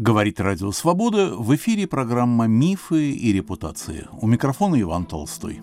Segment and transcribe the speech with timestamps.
[0.00, 1.36] Говорит Радио Свобода.
[1.36, 4.08] В эфире программа «Мифы и репутации».
[4.22, 5.60] У микрофона Иван Толстой.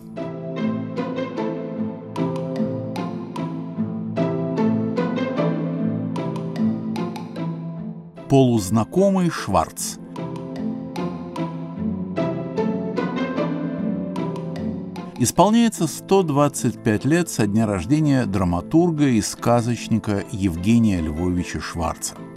[8.29, 9.95] Полузнакомый Шварц.
[15.17, 22.13] Исполняется 125 лет со дня рождения драматурга и сказочника Евгения Львовича Шварца–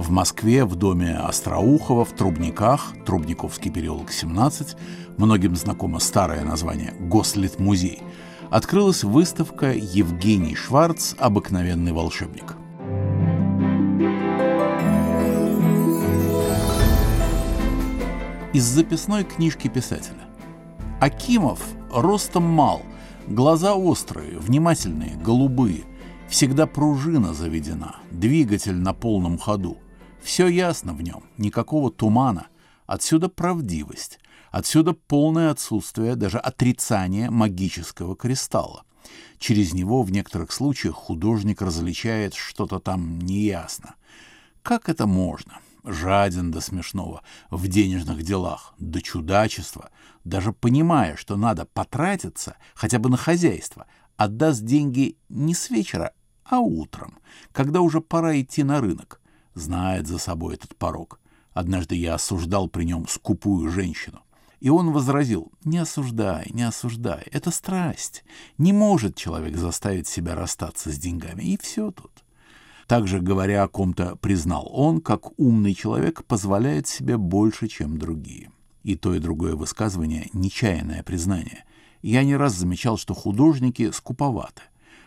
[0.00, 4.74] в Москве в доме Остроухова в Трубниках, Трубниковский переулок 17,
[5.18, 8.02] многим знакомо старое название Гослитмузей,
[8.50, 11.14] открылась выставка «Евгений Шварц.
[11.18, 12.56] Обыкновенный волшебник».
[18.54, 20.24] Из записной книжки писателя.
[20.98, 21.60] Акимов
[21.92, 22.80] ростом мал,
[23.28, 25.82] глаза острые, внимательные, голубые,
[26.26, 29.76] всегда пружина заведена, двигатель на полном ходу–
[30.22, 32.48] все ясно в нем, никакого тумана.
[32.86, 34.18] Отсюда правдивость,
[34.50, 38.84] отсюда полное отсутствие, даже отрицание магического кристалла.
[39.38, 43.94] Через него в некоторых случаях художник различает что-то там неясно.
[44.62, 45.58] Как это можно?
[45.84, 49.90] Жаден до смешного, в денежных делах, до чудачества,
[50.24, 56.12] даже понимая, что надо потратиться хотя бы на хозяйство, отдаст деньги не с вечера,
[56.44, 57.18] а утром,
[57.52, 59.19] когда уже пора идти на рынок
[59.60, 61.20] знает за собой этот порог.
[61.52, 64.20] Однажды я осуждал при нем скупую женщину.
[64.60, 68.24] И он возразил, не осуждай, не осуждай, это страсть.
[68.58, 72.24] Не может человек заставить себя расстаться с деньгами, и все тут.
[72.86, 78.50] Также, говоря о ком-то, признал он, как умный человек позволяет себе больше, чем другие.
[78.82, 81.64] И то, и другое высказывание— нечаянное признание.
[82.02, 84.62] Я не раз замечал, что художники скуповаты.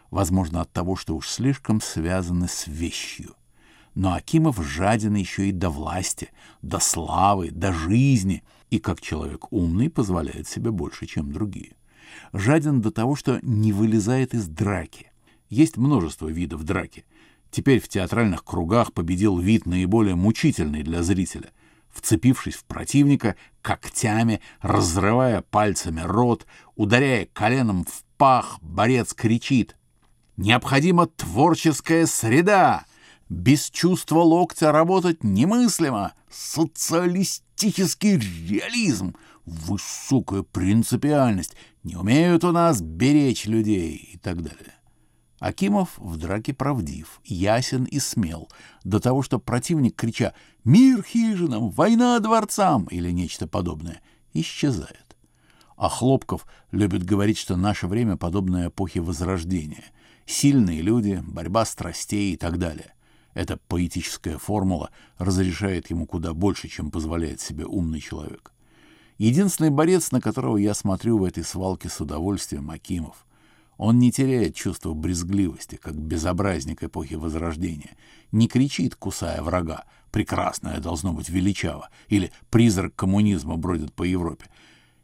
[0.09, 3.35] Возможно, от того, что уж слишком связаны с вещью.
[3.95, 6.29] Но Акимов жаден еще и до власти,
[6.61, 11.75] до славы, до жизни, и как человек умный позволяет себе больше, чем другие.
[12.31, 15.11] Жаден до того, что не вылезает из драки.
[15.49, 17.05] Есть множество видов драки.
[17.51, 21.51] Теперь в театральных кругах победил вид наиболее мучительный для зрителя.
[21.91, 29.77] Вцепившись в противника, когтями, разрывая пальцами рот, ударяя коленом в пах, борец кричит
[30.35, 32.85] «Необходима творческая среда!»
[33.33, 36.13] Без чувства локтя работать немыслимо.
[36.29, 44.75] Социалистический реализм, высокая принципиальность, не умеют у нас беречь людей и так далее.
[45.39, 48.49] Акимов в драке правдив, ясен и смел,
[48.83, 51.71] до того, что противник, крича «Мир хижинам!
[51.71, 54.01] Война дворцам!» или нечто подобное,
[54.33, 55.17] исчезает.
[55.75, 59.85] А Хлопков любит говорить, что наше время подобное эпохе Возрождения.
[60.27, 62.93] Сильные люди, борьба страстей и так далее.
[63.33, 68.51] Эта поэтическая формула разрешает ему куда больше, чем позволяет себе умный человек.
[69.17, 73.25] Единственный борец, на которого я смотрю в этой свалке с удовольствием, Акимов.
[73.77, 77.97] Он не теряет чувства брезгливости, как безобразник эпохи Возрождения,
[78.31, 84.45] не кричит, кусая врага, «прекрасное должно быть величаво» или «призрак коммунизма бродит по Европе».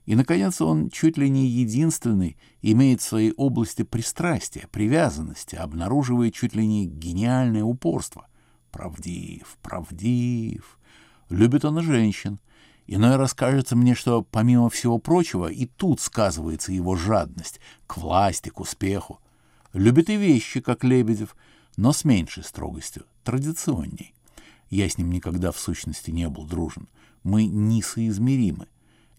[0.09, 6.55] И, наконец, он чуть ли не единственный имеет в своей области пристрастия, привязанности, обнаруживает чуть
[6.55, 8.25] ли не гениальное упорство.
[8.71, 10.79] Правдив, правдив.
[11.29, 12.39] Любит он и женщин.
[12.87, 18.49] Иной раз кажется мне, что, помимо всего прочего, и тут сказывается его жадность к власти,
[18.49, 19.19] к успеху.
[19.73, 21.35] Любит и вещи, как Лебедев,
[21.77, 24.15] но с меньшей строгостью, традиционней.
[24.71, 26.87] Я с ним никогда в сущности не был дружен.
[27.21, 28.65] Мы несоизмеримы.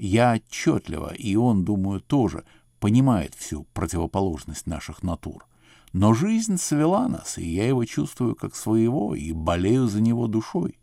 [0.02, 2.44] Я отчетливо, и он, думаю, тоже,
[2.78, 5.46] понимает всю противоположность наших натур.
[5.92, 10.78] Но жизнь свела нас, и я его чувствую как своего и болею за него душой.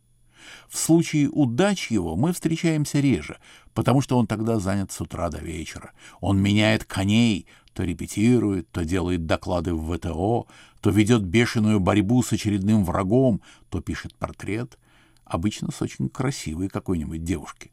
[0.70, 3.40] В случае удач его мы встречаемся реже,
[3.74, 5.94] потому что он тогда занят с утра до вечера.
[6.22, 10.46] Он меняет коней, то репетирует, то делает доклады в ВТО,
[10.80, 14.78] то ведет бешеную борьбу с очередным врагом, то пишет портрет,
[15.26, 17.72] обычно с очень красивой какой-нибудь девушки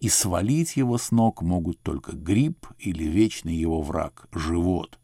[0.00, 4.98] и свалить его с ног могут только грипп или вечный его враг— живот.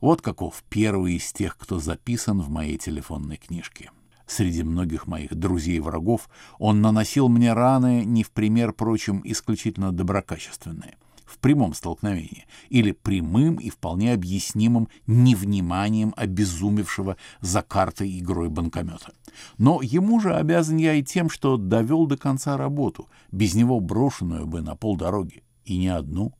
[0.00, 3.90] Вот каков первый из тех, кто записан в моей телефонной книжке.
[4.26, 6.28] Среди многих моих друзей-врагов
[6.58, 10.96] он наносил мне раны, не в пример прочим, исключительно доброкачественные—
[11.30, 19.12] в прямом столкновении или прямым и вполне объяснимым невниманием обезумевшего за картой игрой банкомета.
[19.58, 24.46] Но ему же обязан я и тем, что довел до конца работу, без него брошенную
[24.46, 26.34] бы на полдороги, и не одну.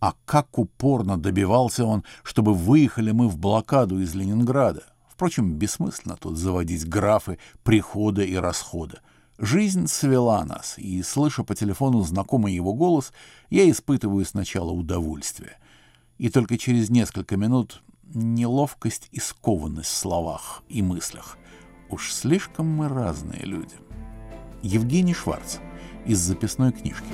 [0.00, 4.84] А как упорно добивался он, чтобы выехали мы в блокаду из Ленинграда.
[5.08, 9.00] Впрочем, бессмысленно тут заводить графы прихода и расхода.
[9.38, 13.12] Жизнь свела нас, и, слыша по телефону знакомый его голос,
[13.50, 15.58] я испытываю сначала удовольствие.
[16.18, 17.82] И только через несколько минут
[18.12, 21.38] неловкость и скованность в словах и мыслях.
[21.88, 23.76] Уж слишком мы разные люди.
[24.62, 25.58] Евгений Шварц
[26.04, 27.06] из записной книжки.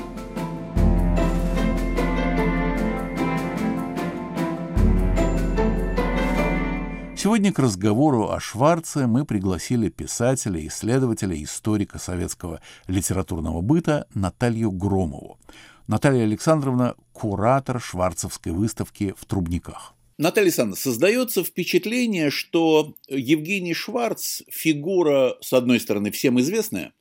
[7.25, 15.38] Сегодня к разговору о Шварце мы пригласили писателя, исследователя, историка советского литературного быта Наталью Громову.
[15.87, 19.94] Наталья Александровна– куратор шварцевской выставки в Трубниках.
[20.19, 26.93] Наталья Александровна, создается впечатление, что Евгений Шварц– фигура, с одной стороны, всем известная,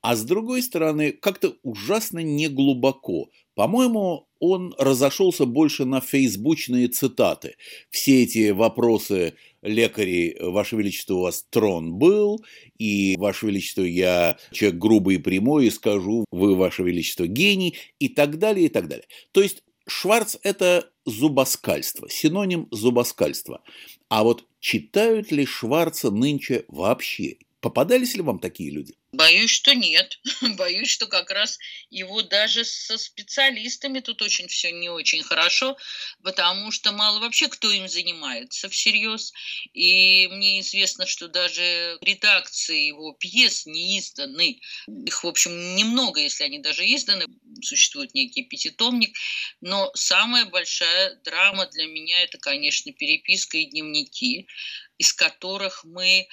[0.00, 3.28] а с другой стороны, как-то ужасно неглубоко.
[3.54, 7.56] По-моему, он разошелся больше на фейсбучные цитаты.
[7.90, 12.44] Все эти вопросы лекарей, Ваше Величество, у вас трон был,
[12.78, 18.08] и, Ваше Величество, я человек грубый и прямой, и скажу, вы, Ваше Величество, гений, и
[18.08, 19.06] так далее, и так далее.
[19.32, 23.62] То есть Шварц– это зубоскальство, синоним зубоскальства.
[24.08, 27.36] А вот читают ли Шварца нынче вообще?
[27.60, 28.97] Попадались ли вам такие люди?
[29.12, 30.20] Боюсь, что нет.
[30.58, 31.58] Боюсь, что как раз
[31.88, 35.78] его даже со специалистами тут очень все не очень хорошо,
[36.22, 39.32] потому что мало вообще кто им занимается всерьез.
[39.72, 44.60] И мне известно, что даже редакции его пьес не изданы.
[45.06, 47.24] Их, в общем, немного, если они даже изданы.
[47.62, 49.16] Существует некий пятитомник.
[49.62, 54.48] Но самая большая драма для меня– это, конечно, переписка и дневники,
[54.98, 56.28] из которых мы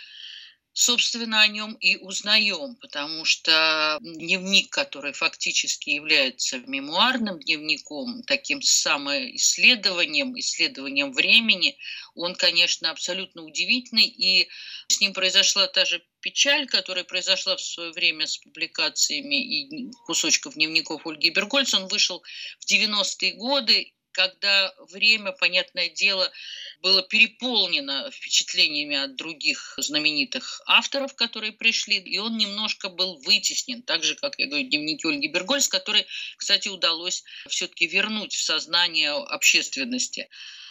[0.76, 10.38] собственно, о нем и узнаем, потому что дневник, который фактически является мемуарным дневником, таким самоисследованием,
[10.38, 11.78] исследованием времени,
[12.14, 14.50] он, конечно, абсолютно удивительный, и
[14.90, 20.56] с ним произошла та же печаль, которая произошла в свое время с публикациями и кусочков
[20.56, 21.74] дневников Ольги Бергольц.
[21.74, 22.22] Он вышел
[22.60, 26.32] в 90-е годы, когда время, понятное дело,
[26.80, 34.04] было переполнено впечатлениями от других знаменитых авторов, которые пришли, и он немножко был вытеснен, так
[34.04, 36.06] же, как я говорю, дневники Ольги Бергольц, которые,
[36.38, 40.30] кстати, удалось все-таки вернуть в сознание общественности.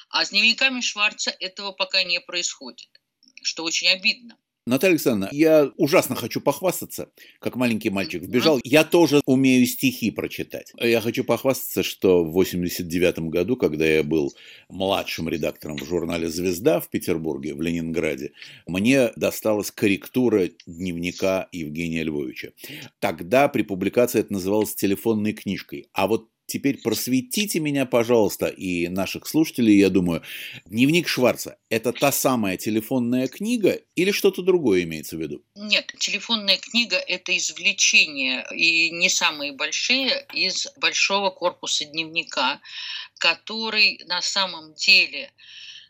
[0.08, 2.88] А с дневниками Шварца этого пока не происходит,
[3.42, 4.38] что очень обидно.
[4.66, 8.60] Наталья Александровна, я ужасно хочу похвастаться, как маленький мальчик вбежал.
[8.64, 10.72] Я тоже умею стихи прочитать.
[10.80, 14.32] Я хочу похвастаться, что в 89 году, когда я был
[14.70, 18.32] младшим редактором в журнале «Звезда» в Петербурге, в Ленинграде,
[18.66, 22.52] мне досталась корректура дневника Евгения Львовича.
[23.00, 25.88] Тогда при публикации это называлось телефонной книжкой.
[25.92, 30.22] А вот Теперь просветите меня, пожалуйста, и наших слушателей, я думаю,
[30.66, 35.42] дневник Шварца– это та самая телефонная книга или что-то другое имеется в виду?
[35.56, 42.60] Нет, телефонная книга– это извлечение, и не самые большие, из большого корпуса дневника,
[43.18, 45.32] который на самом деле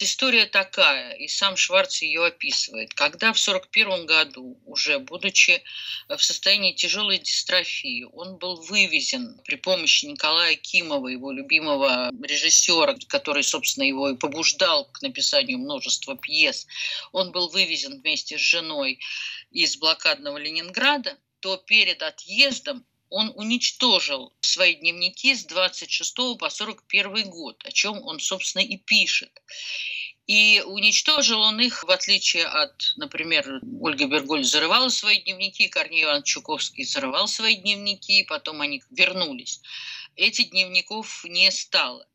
[0.01, 2.95] История такая, и сам Шварц ее описывает.
[2.95, 5.63] Когда в 1941 году, уже будучи
[6.09, 13.45] в состоянии тяжелой дистрофии, он был вывезен при помощи Николая Кимова, его любимого режиссера, который,
[13.45, 16.67] собственно, его и побуждал к написанию множества пьес,
[17.13, 18.99] он был вывезен вместе с женой
[19.53, 22.85] из блокадного Ленинграда, то перед отъездом
[23.15, 29.31] он уничтожил свои дневники с 26 по 41 год, о чем он, собственно, и пишет.
[30.27, 36.27] И уничтожил он их, в отличие от, например, Ольга Берголь зарывала свои дневники, Корней Иванович
[36.27, 39.61] Чуковский зарывал свои дневники, и потом они вернулись.
[40.17, 42.09] Этих дневников не стало.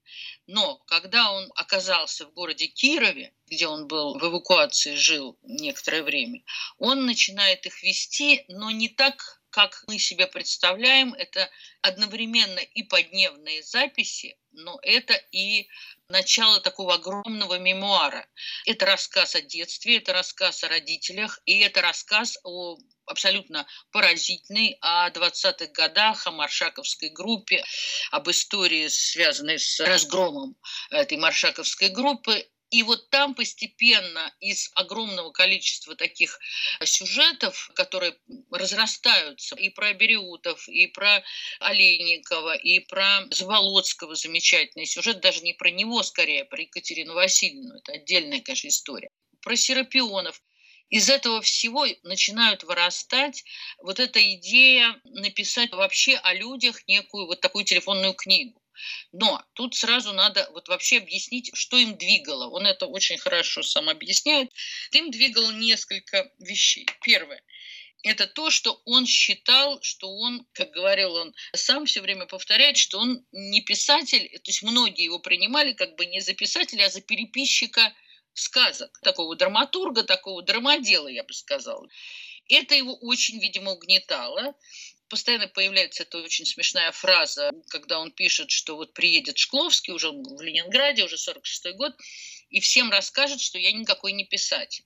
[0.48, 6.41] Но когда он оказался в городе Кирове, где он был в эвакуации, жил некоторое время,
[6.77, 11.50] он начинает их вести, но не так как мы себе представляем, это
[11.82, 15.68] одновременно и подневные записи, но это и
[16.10, 18.27] начало такого огромного мемуара.
[18.65, 25.10] Это рассказ о детстве, это рассказ о родителях, и это рассказ о абсолютно поразительный о
[25.10, 27.63] 20-х годах, о маршаковской группе,
[28.12, 30.56] об истории, связанной с разгромом
[30.91, 32.48] этой маршаковской группы.
[32.69, 36.39] И вот там постепенно из огромного количества таких
[36.83, 38.15] сюжетов, которые
[38.51, 41.23] разрастаются, и про Бериутов, и про
[41.59, 47.75] Олейникова, и про Заволоцкого замечательный сюжет, даже не про него скорее, а про Екатерину Васильевну,
[47.77, 49.09] это отдельная, конечно, история.
[49.41, 50.41] Про Серапионов.
[50.89, 53.43] Из этого всего начинают вырастать
[53.77, 58.59] вот эта идея написать вообще о людях некую вот такую телефонную книгу.
[59.12, 62.50] Но тут сразу надо вот вообще объяснить, что им двигало.
[62.50, 64.51] Он это очень хорошо сам объясняет.
[64.91, 66.86] Им двигало несколько вещей.
[67.01, 67.41] Первое.
[68.03, 73.00] это то, что он считал, что он, как говорил он, сам все время повторяет, что
[73.00, 77.01] он не писатель, то есть многие его принимали как бы не за писателя, а за
[77.01, 77.93] переписчика
[78.33, 81.88] сказок, такого драматурга, такого драмодела, я бы сказала.
[82.48, 84.55] Это его очень, видимо, угнетало.
[85.10, 90.42] Постоянно появляется эта очень смешная фраза, когда он пишет, что вот приедет Шкловский уже в
[90.42, 91.94] Ленинграде, уже 46-й год,
[92.50, 94.86] и всем расскажет, что я никакой не писатель.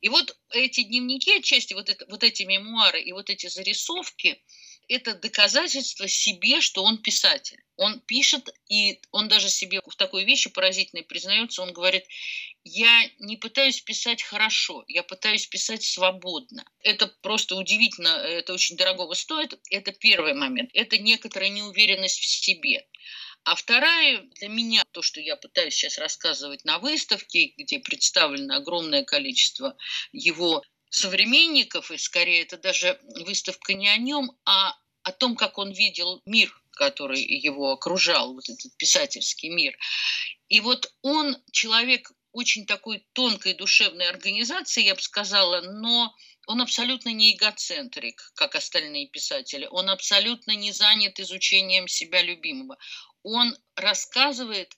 [0.00, 4.40] И вот эти дневники отчасти, вот, это, вот эти мемуары и вот эти зарисовки,
[4.88, 7.62] это доказательство себе, что он писатель.
[7.76, 12.04] Он пишет, и он даже себе в такой вещи поразительной признается, он говорит,
[12.64, 16.64] я не пытаюсь писать хорошо, я пытаюсь писать свободно.
[16.80, 19.58] Это просто удивительно, это очень дорогого стоит.
[19.70, 20.70] Это первый момент.
[20.74, 22.86] Это некоторая неуверенность в себе.
[23.44, 29.04] А вторая для меня, то, что я пытаюсь сейчас рассказывать на выставке, где представлено огромное
[29.04, 29.76] количество
[30.12, 35.72] его современников, и скорее это даже выставка не о нем, а о том, как он
[35.72, 39.76] видел мир, который его окружал, вот этот писательский мир.
[40.48, 46.14] И вот он человек очень такой тонкой душевной организации, я бы сказала, но
[46.46, 49.68] он абсолютно не эгоцентрик, как остальные писатели.
[49.70, 52.78] Он абсолютно не занят изучением себя любимого.
[53.22, 54.74] Он рассказывает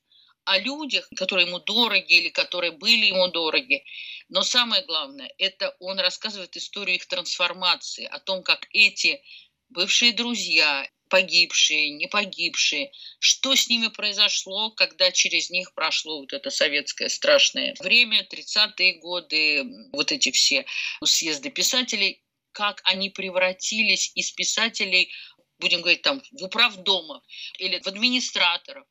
[0.51, 3.85] о людях, которые ему дороги или которые были ему дороги.
[4.29, 9.23] Но самое главное, это он рассказывает историю их трансформации, о том, как эти
[9.69, 12.91] бывшие друзья, погибшие, не погибшие,
[13.21, 19.65] что с ними произошло, когда через них прошло вот это советское страшное время, 30-е годы,
[19.93, 20.67] вот эти все
[21.05, 25.13] съезды писателей, как они превратились из писателей
[25.61, 27.23] будем говорить, там, в управдома
[27.59, 28.87] или в администраторов.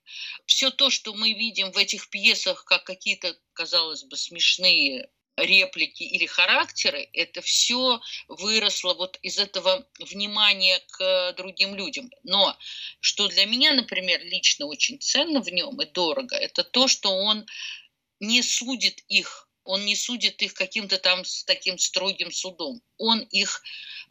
[0.46, 6.26] Все то, что мы видим в этих пьесах, как какие-то, казалось бы, смешные реплики или
[6.26, 12.10] характеры, это все выросло вот из этого внимания к другим людям.
[12.24, 12.58] Но
[13.00, 17.46] что для меня, например, лично очень ценно в нем и дорого, это то, что он
[18.20, 22.82] не судит их он не судит их каким-то там с таким строгим судом.
[22.98, 23.62] Он их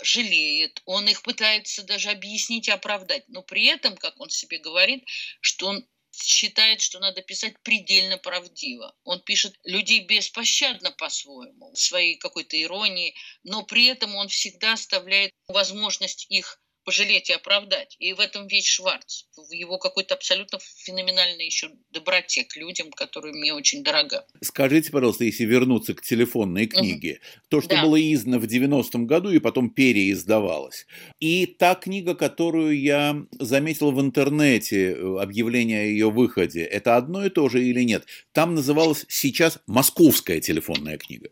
[0.00, 3.24] жалеет, он их пытается даже объяснить и оправдать.
[3.26, 5.02] Но при этом, как он себе говорит,
[5.40, 8.94] что он считает, что надо писать предельно правдиво.
[9.02, 16.26] Он пишет людей беспощадно по-своему, своей какой-то иронии, но при этом он всегда оставляет возможность
[16.28, 17.96] их пожалеть и оправдать.
[17.98, 23.34] И в этом весь Шварц, в его какой-то абсолютно феноменальной еще доброте к людям, которая
[23.34, 24.24] мне очень дорога.
[24.40, 27.42] Скажите, пожалуйста, если вернуться к телефонной книге, угу.
[27.50, 27.82] то, что да.
[27.82, 30.86] было издано в 90-м году и потом переиздавалось,
[31.20, 37.26] и та книга, которую я заметил в интернете, э, объявление о ее выходе, это одно
[37.26, 38.06] и то же или нет?
[38.32, 41.28] Там называлась сейчас «Московская телефонная книга».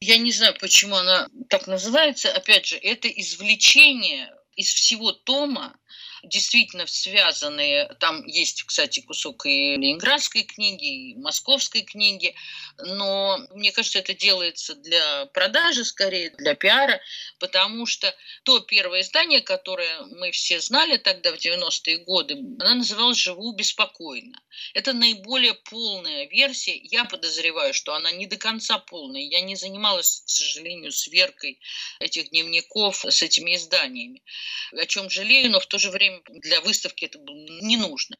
[0.00, 2.30] Я не знаю, почему она так называется.
[2.32, 5.79] Опять же, это извлечение из всего тома
[6.22, 7.94] действительно связанные.
[8.00, 12.34] Там есть, кстати, кусок и ленинградской книги, и московской книги,
[12.78, 17.00] но мне кажется, это делается для продажи скорее, для пиара,
[17.38, 23.18] потому что то первое издание, которое мы все знали тогда, в 90-е годы, она называлась
[23.18, 24.40] «Живу беспокойно».
[24.74, 26.76] Это наиболее полная версия.
[26.76, 29.22] Я подозреваю, что она не до конца полная.
[29.22, 31.60] Я не занималась, к сожалению, сверкой
[31.98, 34.22] этих дневников с этими изданиями.
[34.72, 38.16] О чем жалею, но в то же время время для выставки это было не нужно.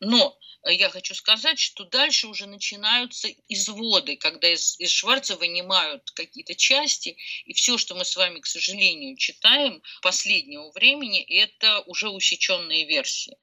[0.00, 6.54] Но я хочу сказать, что дальше уже начинаются изводы, когда из, из Шварца вынимают какие-то
[6.54, 12.86] части, и все, что мы с вами, к сожалению, читаем последнего времени, это уже усеченные
[12.86, 13.36] версии.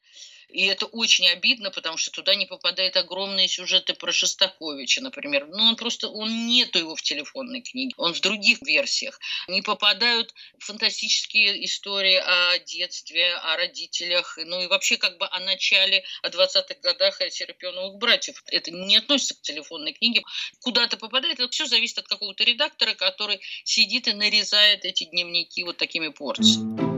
[0.51, 5.47] И это очень обидно, потому что туда не попадают огромные сюжеты про Шостаковича, например.
[5.47, 9.19] Ну, он просто, он нету его в телефонной книге, он в других версиях.
[9.47, 16.03] Не попадают фантастические истории о детстве, о родителях, ну и вообще как бы о начале,
[16.21, 18.43] о 20-х годах о Серапионовых братьев.
[18.47, 20.23] Это не относится к телефонной книге.
[20.61, 25.77] Куда-то попадает, это все зависит от какого-то редактора, который сидит и нарезает эти дневники вот
[25.77, 26.90] такими порциями.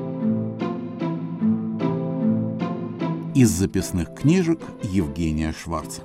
[3.35, 6.03] Из записных книжек Евгения Шварца.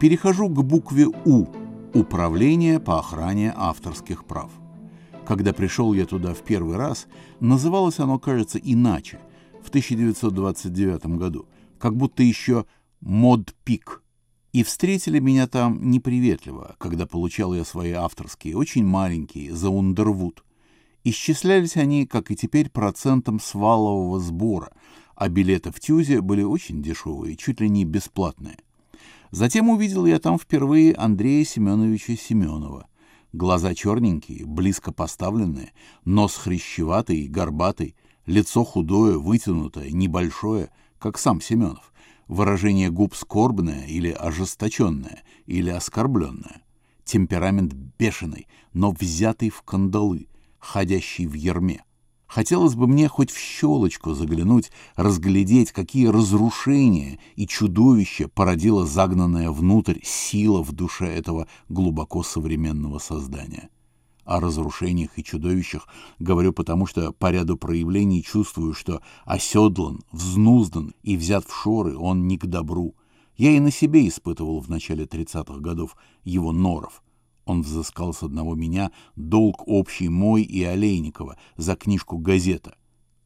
[0.00, 1.46] Перехожу к букве «У»–
[1.94, 4.50] Управление по охране авторских прав.
[5.24, 7.06] Когда пришел я туда в первый раз,
[7.38, 9.20] называлось оно, кажется, иначе,
[9.62, 11.46] в 1929 году,
[11.78, 12.66] как будто еще
[13.00, 14.02] «Модпик».
[14.52, 20.42] И встретили меня там неприветливо, когда получал я свои авторские, очень маленькие, за Ундервуд.
[21.04, 24.72] Исчислялись они, как и теперь, процентом с валового сбора–
[25.16, 28.58] а билеты в Тюзе были очень дешевые, чуть ли не бесплатные.
[29.30, 32.86] Затем увидел я там впервые Андрея Семеновича Семенова.
[33.32, 35.72] Глаза черненькие, близко поставленные,
[36.04, 37.96] нос хрящеватый и горбатый,
[38.26, 41.92] лицо худое, вытянутое, небольшое, как сам Семенов.
[42.28, 46.62] Выражение губ скорбное или ожесточенное, или оскорбленное.
[47.04, 51.85] Темперамент бешеный, но взятый в кандалы, ходящий в ерме.
[52.26, 60.00] Хотелось бы мне хоть в щелочку заглянуть, разглядеть, какие разрушения и чудовища породила загнанная внутрь
[60.02, 63.68] сила в душе этого глубоко современного создания.
[64.24, 65.86] О разрушениях и чудовищах
[66.18, 72.26] говорю потому, что по ряду проявлений чувствую, что оседлан, взнуздан и взят в шоры он
[72.26, 72.96] не к добру.
[73.36, 77.04] Я и на себе испытывал в начале 30-х годов его норов.
[77.46, 82.76] Он взыскал с одного меня долг общий мой и Олейникова за книжку «Газета».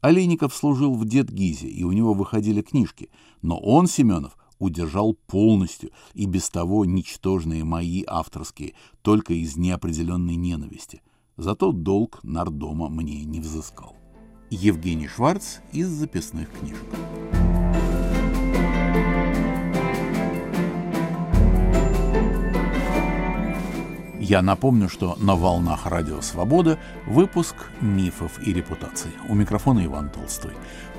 [0.03, 3.11] Олейников служил в Дед-Гизе, и у него выходили книжки,
[3.43, 11.03] но он, Семенов, удержал полностью и без того ничтожные мои авторские, только из неопределенной ненависти.
[11.37, 13.97] Зато долг нардома мне не взыскал.
[14.50, 16.85] Евгений Шварц из записных книжек.
[24.31, 29.11] Я напомню, что на волнах Радио Свобода выпуск «Мифов и репутаций».
[29.29, 30.53] У микрофона Иван Толстой.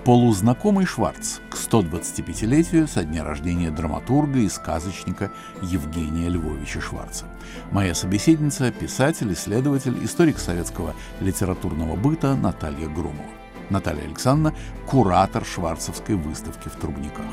[0.03, 7.23] Полузнакомый Шварц к 125-летию со дня рождения драматурга и сказочника Евгения Львовича Шварца.
[7.71, 13.31] Моя собеседница– писатель, исследователь, историк советского литературного быта Наталья Грумова.
[13.69, 14.53] Наталья Александровна–
[14.85, 17.23] куратор Шварцевской выставки в Трубниках.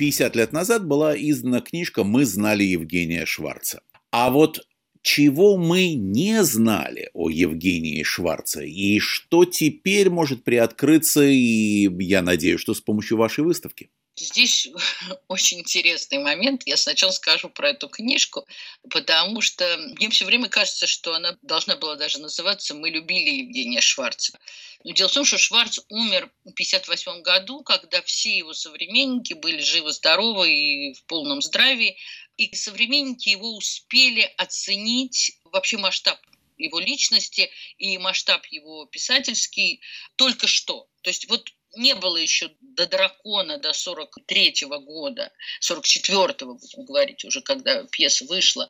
[0.00, 3.82] 50 лет назад была издана книжка «Мы знали Евгения Шварца».
[4.10, 4.66] А вот
[5.02, 12.62] чего мы не знали о Евгении Шварце и что теперь может приоткрыться, и я надеюсь,
[12.62, 13.90] что с помощью вашей выставки?
[14.20, 14.68] Здесь
[15.28, 16.62] очень интересный момент.
[16.66, 18.46] Я сначала скажу про эту книжку,
[18.90, 23.80] потому что мне все время кажется, что она должна была даже называться «Мы любили Евгения
[23.80, 24.38] Шварца».
[24.84, 29.60] Но дело в том, что Шварц умер в 1958 году, когда все его современники были
[29.60, 31.96] живы-здоровы и в полном здравии,
[32.36, 36.18] и современники его успели оценить вообще масштаб
[36.56, 39.80] его личности и масштаб его писательский
[40.16, 40.88] только что.
[41.02, 47.40] То есть вот не было еще до дракона до 43-го года, 44-го, будем говорить, уже
[47.42, 48.68] когда пьеса вышла,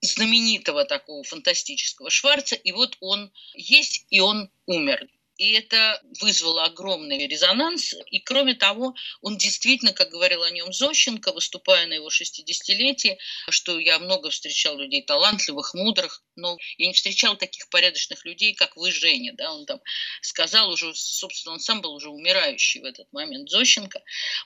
[0.00, 5.08] знаменитого такого фантастического Шварца, и вот он есть, и он умер.
[5.38, 7.94] И это вызвало огромный резонанс.
[8.10, 13.18] И кроме того, он действительно, как говорил о нем Зощенко, выступая на его 60-летие,
[13.50, 18.76] что я много встречал людей талантливых, мудрых, но я не встречал таких порядочных людей, как
[18.76, 19.34] вы, Женя.
[19.34, 19.52] Да?
[19.52, 19.80] Он там
[20.22, 24.02] сказал уже, собственно, он сам был уже умирающий в этот момент, Зощенко.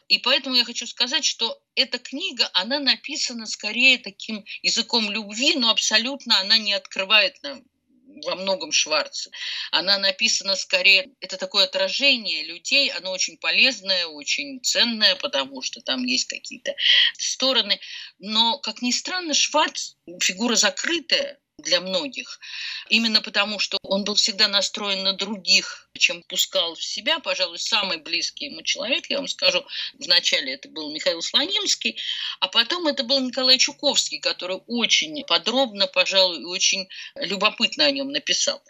[0.08, 5.70] И поэтому я хочу сказать, что эта книга, она написана скорее таким языком любви, но
[5.70, 7.62] абсолютно она не открывает нам
[8.24, 9.28] во многом Шварц.
[9.70, 16.04] Она написана скорее, это такое отражение людей, оно очень полезное, очень ценное, потому что там
[16.04, 16.74] есть какие-то
[17.18, 17.80] стороны.
[18.18, 22.40] Но, как ни странно, Шварц фигура закрытая, для многих.
[22.88, 27.18] Именно потому, что он был всегда настроен на других, чем пускал в себя.
[27.18, 31.98] Пожалуй, самый близкий ему человек, я вам скажу, вначале это был Михаил Слонимский,
[32.40, 38.62] а потом это был Николай Чуковский, который очень подробно, пожалуй, очень любопытно о нем написал.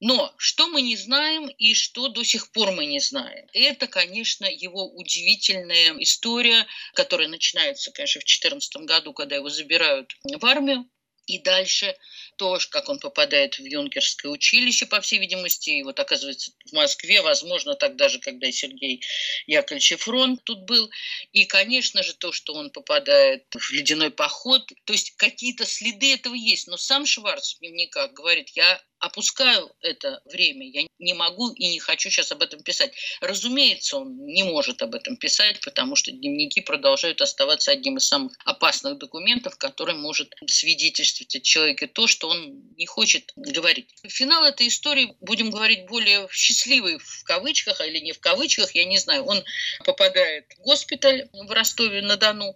[0.00, 4.44] Но что мы не знаем и что до сих пор мы не знаем, это, конечно,
[4.44, 10.86] его удивительная история, которая начинается, конечно, в 2014 году, когда его забирают в армию.
[11.26, 11.96] И дальше
[12.36, 17.20] то, как он попадает в юнкерское училище, по всей видимости, и вот оказывается в Москве,
[17.20, 19.02] возможно, тогда же, когда Сергей
[19.46, 20.88] Яковлевич Фронт тут был.
[21.32, 24.62] И, конечно же, то, что он попадает в ледяной поход.
[24.84, 26.68] То есть какие-то следы этого есть.
[26.68, 30.68] Но сам Шварц в дневниках говорит, я опускаю это время.
[30.68, 32.92] Я не могу и не хочу сейчас об этом писать.
[33.20, 38.32] Разумеется, он не может об этом писать, потому что дневники продолжают оставаться одним из самых
[38.44, 43.90] опасных документов, который может свидетельствовать о человеке то, что он не хочет говорить.
[44.06, 48.98] Финал этой истории, будем говорить, более счастливый в кавычках или не в кавычках, я не
[48.98, 49.24] знаю.
[49.24, 49.44] Он
[49.84, 52.54] попадает в госпиталь в Ростове-на-Дону,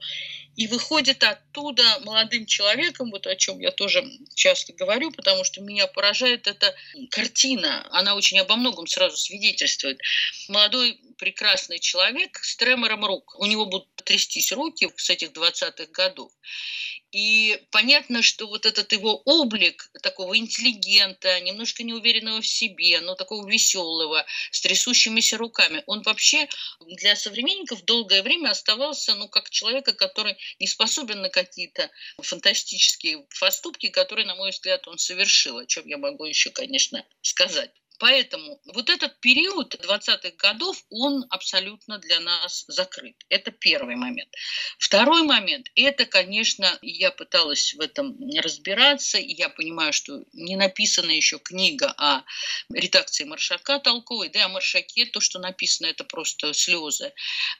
[0.60, 5.86] и выходит оттуда молодым человеком, вот о чем я тоже часто говорю, потому что меня
[5.86, 6.74] поражает эта
[7.10, 9.98] картина, она очень обо многом сразу свидетельствует.
[10.48, 13.36] Молодой прекрасный человек с тремором рук.
[13.38, 16.32] У него будут трястись руки с этих 20-х годов.
[17.12, 23.48] И понятно, что вот этот его облик такого интеллигента, немножко неуверенного в себе, но такого
[23.48, 26.48] веселого, с трясущимися руками, он вообще
[26.80, 31.90] для современников долгое время оставался, ну, как человека, который не способен на какие-то
[32.22, 37.72] фантастические поступки, которые, на мой взгляд, он совершил, о чем я могу еще, конечно, сказать.
[38.00, 43.14] Поэтому вот этот период 20-х годов, он абсолютно для нас закрыт.
[43.28, 44.30] Это первый момент.
[44.78, 51.10] Второй момент, это, конечно, я пыталась в этом разбираться, и я понимаю, что не написана
[51.10, 52.22] еще книга о
[52.72, 57.12] редакции Маршака толковой, да, о Маршаке, то, что написано, это просто слезы,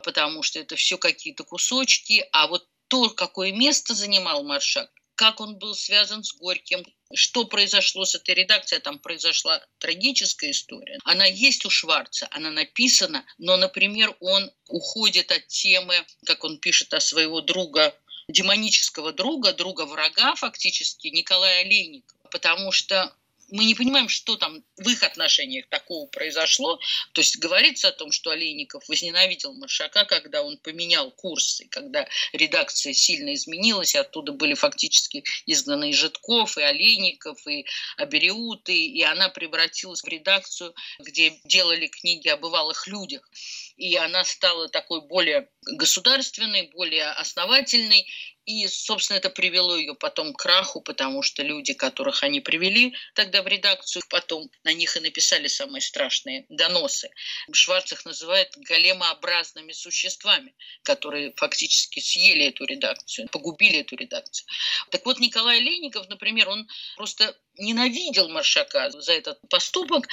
[0.03, 4.91] потому что это все какие-то кусочки, а вот то, какое место занимал Маршак,
[5.21, 10.99] как он был связан с Горьким, что произошло с этой редакцией, там произошла трагическая история.
[11.05, 16.95] Она есть у Шварца, она написана, но, например, он уходит от темы, как он пишет
[16.95, 17.95] о своего друга,
[18.29, 23.15] демонического друга, друга врага фактически, Николая Олейникова, потому что
[23.51, 26.79] мы не понимаем, что там в их отношениях такого произошло.
[27.13, 32.93] То есть говорится о том, что Олейников возненавидел Маршака, когда он поменял курсы, когда редакция
[32.93, 39.29] сильно изменилась, и оттуда были фактически изгнаны и Житков, и Олейников, и Абериуты, и она
[39.29, 43.29] превратилась в редакцию, где делали книги о бывалых людях.
[43.77, 48.07] И она стала такой более государственной, более основательной,
[48.47, 53.43] и, собственно, это привело ее потом к краху, потому что люди, которых они привели тогда
[53.43, 57.11] в редакцию, потом на них и написали самые страшные доносы.
[57.53, 64.47] Шварц их называет големообразными существами, которые фактически съели эту редакцию, погубили эту редакцию.
[64.91, 70.09] Так вот, Николай Леников, например, он просто ненавидел Маршака за этот поступок,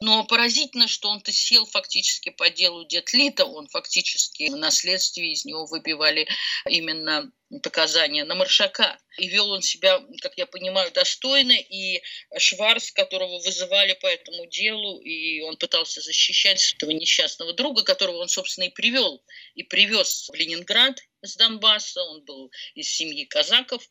[0.00, 5.66] но поразительно, что он-то сел фактически по делу Детлита, он фактически на следствии из него
[5.66, 6.28] выбивали
[6.68, 7.30] именно
[7.62, 8.98] показания на Маршака.
[9.18, 12.02] И вел он себя, как я понимаю, достойно, и
[12.36, 18.28] Шварц, которого вызывали по этому делу, и он пытался защищать этого несчастного друга, которого он,
[18.28, 23.82] собственно, и привел, и привез в Ленинград с Донбасса, он был из семьи казаков,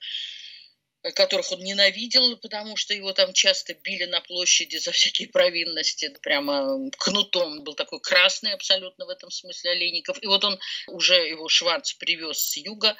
[1.14, 6.90] которых он ненавидел, потому что его там часто били на площади за всякие провинности, прямо
[6.98, 7.64] кнутом.
[7.64, 10.22] Был такой красный абсолютно в этом смысле Олейников.
[10.22, 12.96] И вот он уже его Шварц привез с юга,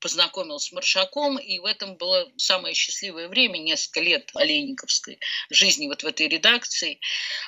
[0.00, 5.18] познакомил с Маршаком, и в этом было самое счастливое время, несколько лет Олейниковской
[5.50, 7.00] жизни вот в этой редакции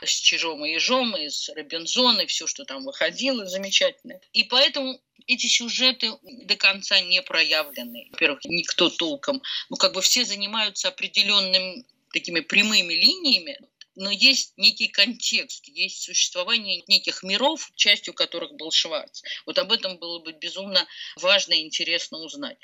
[0.05, 4.21] с Чижом и Ежом, и с Робинзон, и все, что там выходило, замечательно.
[4.33, 8.09] И поэтому эти сюжеты до конца не проявлены.
[8.13, 13.59] Во-первых, никто толком, ну как бы все занимаются определенными такими прямыми линиями,
[13.97, 19.23] но есть некий контекст, есть существование неких миров, частью которых был Шварц.
[19.47, 22.59] Вот об этом было бы безумно важно и интересно узнать.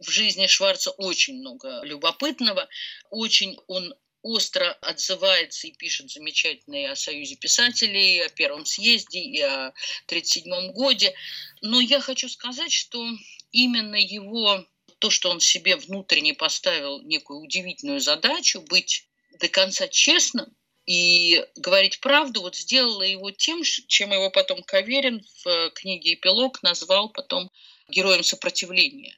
[0.00, 2.68] В жизни Шварца очень много любопытного,
[3.10, 9.68] очень он остро отзывается и пишет замечательные о Союзе писателей, о Первом съезде и о
[10.06, 11.14] 1937 годе.
[11.60, 13.06] Но я хочу сказать, что
[13.50, 14.64] именно его
[14.98, 19.08] то, что он себе внутренне поставил некую удивительную задачу быть
[19.40, 20.46] до конца честным
[20.86, 27.08] и говорить правду, вот сделало его тем, чем его потом Каверин в книге «Эпилог» назвал
[27.08, 27.50] потом
[27.88, 29.16] героем сопротивления.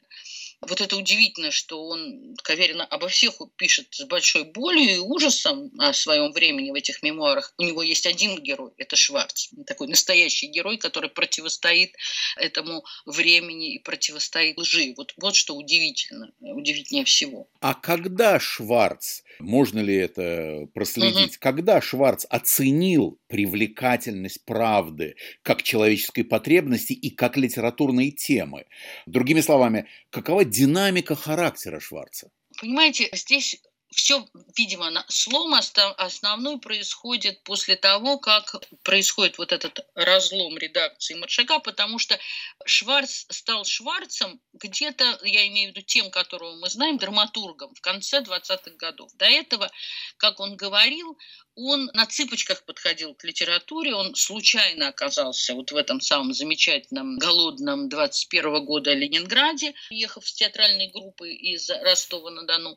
[0.61, 5.93] Вот это удивительно, что он, Каверин, обо всех пишет с большой болью и ужасом о
[5.93, 7.53] своем времени в этих мемуарах.
[7.59, 9.49] У него есть один герой, это Шварц.
[9.67, 11.95] Такой настоящий герой, который противостоит
[12.37, 14.95] этому времени и противостоит лжи.
[14.97, 17.49] Вот, вот что удивительно, удивительнее всего.
[17.61, 21.40] А когда Шварц, можно ли это проследить, угу.
[21.40, 28.67] когда Шварц оценил привлекательность правды как человеческой потребности и как литературной темы?
[29.07, 32.29] Другими словами, какова динамика характера Шварца?
[32.61, 33.61] Понимаете, здесь
[33.95, 34.27] все,
[34.57, 42.19] видимо, слом основной происходит после того, как происходит вот этот разлом редакции Маршака, потому что
[42.67, 48.21] Шварц стал Шварцем где-то, я имею в виду тем, которого мы знаем, драматургом в конце
[48.21, 49.13] 20-х годов.
[49.15, 49.71] До этого,
[50.17, 51.17] как он говорил,
[51.57, 57.89] он на цыпочках подходил к литературе, он случайно оказался вот в этом самом замечательном голодном
[57.89, 62.77] 21 года Ленинграде, ехав с театральной группы из Ростова-на-Дону.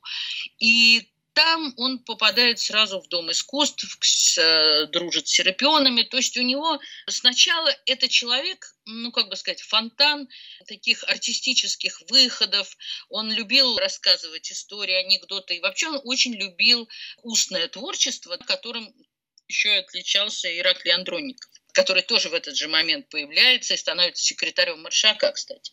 [0.59, 1.06] И
[1.37, 6.01] там он попадает сразу в Дом искусств, с, дружит с серапионами.
[6.01, 10.27] То есть у него сначала это человек, ну, как бы сказать, фонтан
[10.65, 12.75] таких артистических выходов.
[13.09, 15.57] Он любил рассказывать истории, анекдоты.
[15.57, 16.89] И вообще он очень любил
[17.21, 18.91] устное творчество, которым
[19.47, 24.81] еще и отличался Ираклий Андроников который тоже в этот же момент появляется и становится секретарем
[24.81, 25.71] Маршака, кстати.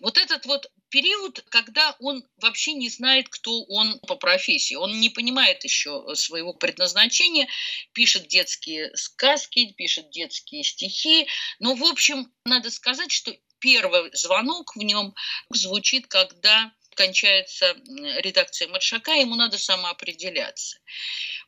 [0.00, 4.76] Вот этот вот период, когда он вообще не знает, кто он по профессии.
[4.76, 7.48] Он не понимает еще своего предназначения,
[7.92, 11.26] пишет детские сказки, пишет детские стихи.
[11.58, 15.14] Но, в общем, надо сказать, что первый звонок в нем
[15.50, 17.76] звучит, когда кончается
[18.20, 20.78] редакция Маршака, ему надо самоопределяться.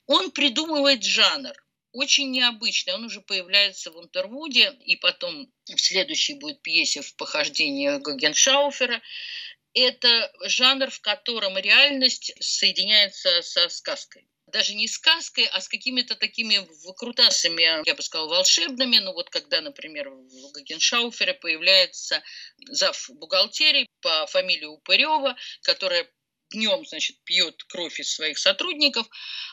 [0.06, 1.54] Он придумывает жанр,
[1.94, 2.94] очень необычный.
[2.94, 9.00] Он уже появляется в Унтервуде, и потом в следующей будет пьесе в похождениях Гогеншауфера.
[9.72, 16.58] Это жанр, в котором реальность соединяется со сказкой даже не сказкой, а с какими-то такими
[16.84, 18.98] выкрутасами, я бы сказала, волшебными.
[18.98, 22.22] Ну вот когда, например, в Гагеншауфере появляется
[22.68, 26.08] зав бухгалтерии по фамилии Упырева, которая
[26.54, 29.06] днем, значит, пьет кровь из своих сотрудников,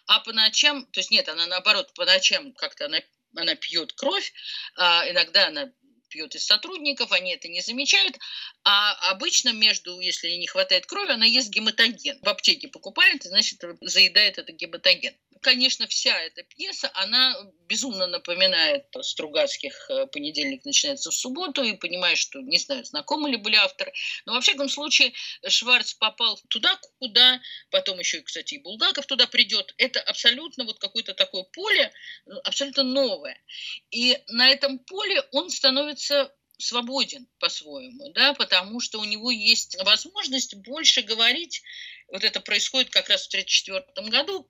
[0.07, 3.01] а по ночам, то есть нет, она наоборот, по ночам как-то она
[3.35, 4.33] она пьет кровь,
[4.75, 5.71] а иногда она
[6.09, 8.17] пьет из сотрудников, они это не замечают,
[8.63, 12.19] а обычно между, если не хватает крови, она ест гематоген.
[12.21, 17.35] В аптеке покупает, значит, заедает это гематоген конечно, вся эта пьеса, она
[17.67, 23.37] безумно напоминает Стругацких э, «Понедельник начинается в субботу», и понимаешь, что, не знаю, знакомы ли
[23.37, 23.93] были авторы,
[24.25, 25.13] но во всяком случае
[25.47, 29.73] Шварц попал туда, куда, потом еще, кстати, и Булгаков туда придет.
[29.77, 31.91] Это абсолютно вот какое-то такое поле,
[32.25, 33.41] э, абсолютно новое.
[33.89, 40.55] И на этом поле он становится свободен по-своему, да, потому что у него есть возможность
[40.55, 41.63] больше говорить.
[42.11, 44.47] Вот это происходит как раз в 1934 году,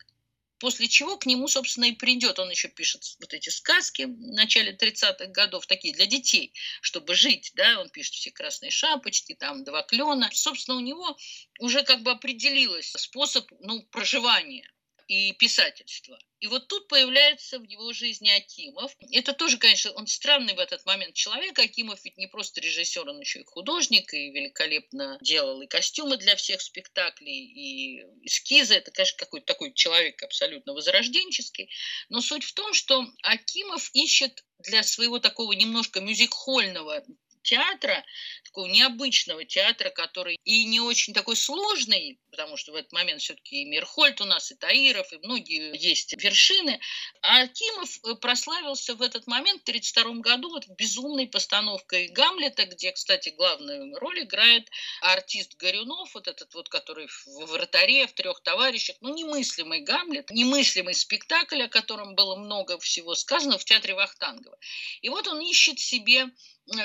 [0.62, 2.38] После чего к нему, собственно, и придет.
[2.38, 7.52] Он еще пишет вот эти сказки в начале 30-х годов, такие для детей, чтобы жить.
[7.56, 7.80] Да?
[7.80, 10.30] Он пишет все красные шапочки, там два клена.
[10.32, 11.18] Собственно, у него
[11.60, 14.72] уже как бы определилось способ ну, проживания
[15.12, 16.18] и писательства.
[16.40, 18.96] И вот тут появляется в его жизни Акимов.
[19.12, 21.60] Это тоже, конечно, он странный в этот момент человек.
[21.60, 26.38] Акимов ведь не просто режиссер, он еще и художник, и великолепно делал и костюмы для
[26.38, 28.76] всех спектаклей, и эскизы.
[28.76, 31.70] Это, конечно, какой-то такой человек абсолютно возрожденческий.
[32.08, 37.04] Но суть в том, что Акимов ищет для своего такого немножко мюзик-хольного
[37.42, 38.04] театра,
[38.46, 43.62] такого необычного театра, который и не очень такой сложный, потому что в этот момент все-таки
[43.62, 46.80] и Мирхольд у нас, и Таиров, и многие есть вершины.
[47.22, 52.92] А Кимов э, прославился в этот момент, в 1932 году, вот безумной постановкой Гамлета, где,
[52.92, 54.70] кстати, главную роль играет
[55.02, 60.94] артист Горюнов, вот этот вот, который в «Вратаре», в «Трех товарищах», ну, немыслимый Гамлет, немыслимый
[60.94, 64.58] спектакль, о котором было много всего сказано в театре Вахтангова.
[65.02, 66.30] И вот он ищет себе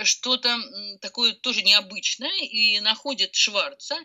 [0.04, 0.58] что-то
[1.00, 3.96] такое тоже необычное и находит Шварца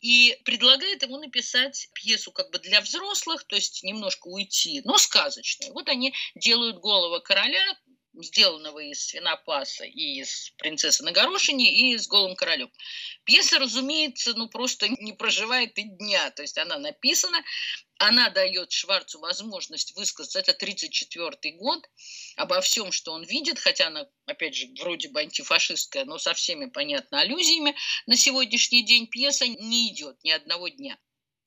[0.00, 5.72] и предлагает ему написать пьесу как бы для взрослых, то есть немножко уйти, но сказочную.
[5.72, 7.78] Вот они делают «Голова короля»,
[8.14, 12.70] сделанного из свинопаса и из «Принцессы на горошине», и с «Голым королем».
[13.24, 17.42] Пьеса, разумеется, ну просто не проживает и дня, то есть она написана,
[17.98, 21.88] она дает Шварцу возможность высказаться, это 1934 год,
[22.36, 26.66] обо всем, что он видит, хотя она, опять же, вроде бы антифашистская, но со всеми,
[26.66, 27.76] понятно, аллюзиями.
[28.06, 30.98] На сегодняшний день пьеса не идет ни одного дня.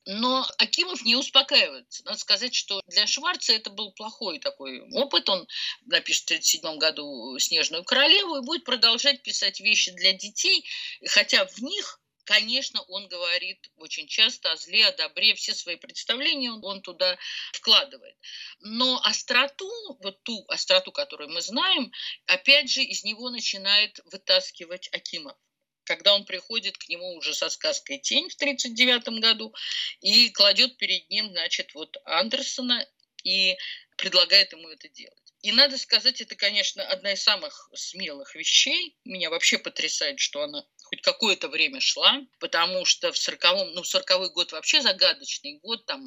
[0.05, 2.03] Но Акимов не успокаивается.
[2.05, 5.27] Надо сказать, что для Шварца это был плохой такой опыт.
[5.29, 5.47] Он
[5.85, 10.65] напишет в 1937 году «Снежную королеву» и будет продолжать писать вещи для детей,
[11.07, 16.51] хотя в них конечно, он говорит очень часто о зле, о добре, все свои представления
[16.51, 17.17] он туда
[17.53, 18.15] вкладывает.
[18.59, 19.69] Но остроту,
[20.01, 21.91] вот ту остроту, которую мы знаем,
[22.25, 25.37] опять же, из него начинает вытаскивать Акимов
[25.85, 29.53] когда он приходит к нему уже со сказкой «Тень» в 1939 году
[30.01, 32.85] и кладет перед ним, значит, вот Андерсона
[33.23, 33.55] и
[33.97, 35.17] предлагает ему это делать.
[35.41, 38.97] И надо сказать, это, конечно, одна из самых смелых вещей.
[39.05, 44.33] Меня вообще потрясает, что она хоть какое-то время шла, потому что в 40-м, ну, 40
[44.33, 46.05] год вообще загадочный год, там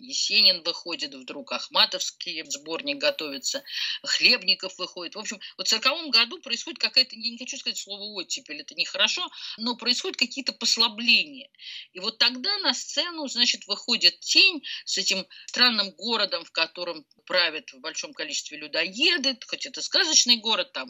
[0.00, 3.62] Есенин выходит вдруг, Ахматовский сборник готовится,
[4.02, 5.14] Хлебников выходит.
[5.14, 8.74] В общем, вот в 40 году происходит какая-то, я не хочу сказать слово оттепель, это
[8.74, 11.48] нехорошо, но происходят какие-то послабления.
[11.92, 17.72] И вот тогда на сцену, значит, выходит тень с этим странным городом, в котором правят
[17.72, 20.88] в большом количестве людоеды, хоть это сказочный город, там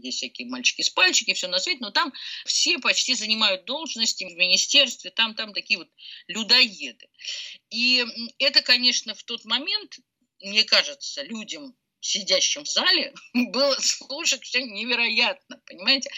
[0.00, 2.12] есть всякие мальчики с пальчики, все на свете, но там
[2.46, 5.88] все почти занимают должности в министерстве, там, там такие вот
[6.26, 7.08] людоеды.
[7.70, 8.04] И
[8.38, 9.96] это, конечно, в тот момент,
[10.40, 16.10] мне кажется, людям, сидящим в зале, было слушать все невероятно, понимаете?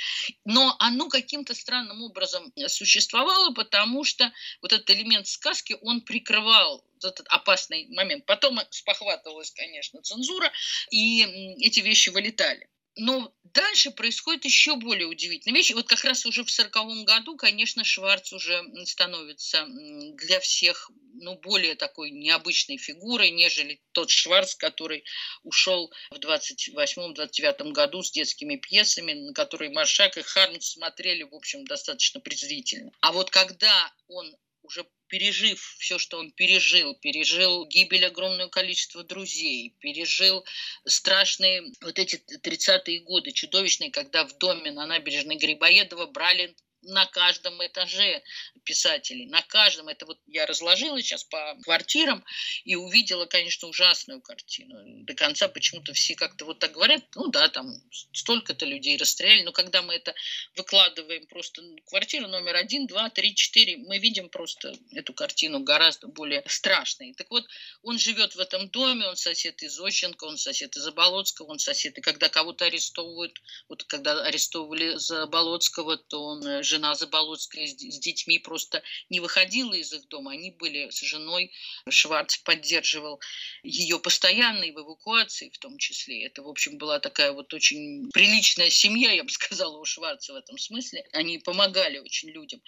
[0.45, 7.29] Но оно каким-то странным образом существовало, потому что вот этот элемент сказки, он прикрывал этот
[7.29, 8.27] опасный момент.
[8.27, 10.51] Потом спохватывалась, конечно, цензура,
[10.91, 11.23] и
[11.61, 12.69] эти вещи вылетали.
[12.97, 15.73] Но дальше происходит еще более удивительная вещь.
[15.73, 21.75] Вот как раз уже в сороковом году, конечно, Шварц уже становится для всех ну, более
[21.75, 25.05] такой необычной фигурой, нежели тот Шварц, который
[25.43, 31.65] ушел в 28-29 году с детскими пьесами, на которые Маршак и Хармс смотрели, в общем,
[31.65, 32.93] достаточно презрительно.
[33.01, 39.77] А вот когда он уже пережив все, что он пережил, пережил гибель огромного количества друзей,
[39.79, 40.45] пережил
[40.87, 47.65] страшные вот эти 30-е годы, чудовищные, когда в доме на набережной Грибоедова брали на каждом
[47.65, 48.23] этаже
[48.65, 49.89] писателей, на каждом.
[49.89, 52.25] Это вот я разложила сейчас по квартирам
[52.65, 55.05] и увидела, конечно, ужасную картину.
[55.05, 57.67] До конца почему-то все как-то вот так говорят, ну да, там
[58.13, 60.15] столько-то людей расстреляли, но когда мы это
[60.57, 66.43] выкладываем просто квартиру номер один, два, три, четыре, мы видим просто эту картину гораздо более
[66.47, 67.15] страшной.
[67.15, 67.47] Так вот,
[67.83, 71.99] он живет в этом доме, он сосед из Ощенко, он сосед из Заболоцкого, он сосед,
[71.99, 77.99] и когда кого-то арестовывают, вот когда арестовывали Заболоцкого, то он жил жена Заболоцкая с, с
[77.99, 80.33] детьми просто не выходила из их дома.
[80.33, 81.53] Они были с женой.
[81.89, 83.21] Шварц поддерживал
[83.63, 86.27] ее постоянно и в эвакуации в том числе.
[86.27, 90.37] Это, в общем, была такая вот очень приличная семья, я бы сказала, у Шварца в
[90.37, 91.07] этом смысле.
[91.13, 92.61] Они помогали очень людям.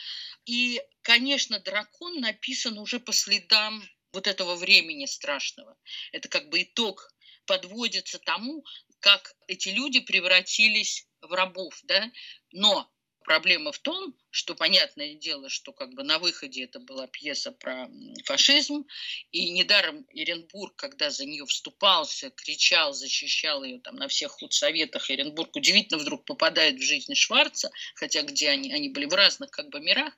[0.44, 5.76] И, конечно, «Дракон» написан уже по следам вот этого времени страшного.
[6.12, 7.12] Это как бы итог
[7.46, 8.64] подводится тому,
[9.00, 12.10] как эти люди превратились в рабов, да,
[12.52, 12.90] но
[13.26, 17.88] Проблема в том, что понятное дело, что как бы на выходе это была пьеса про
[18.24, 18.86] фашизм,
[19.32, 25.56] и недаром Эренбург, когда за нее вступался, кричал, защищал ее там на всех худсоветах, Эренбург
[25.56, 29.80] удивительно вдруг попадает в жизнь Шварца, хотя где они, они были в разных как бы
[29.80, 30.12] мирах,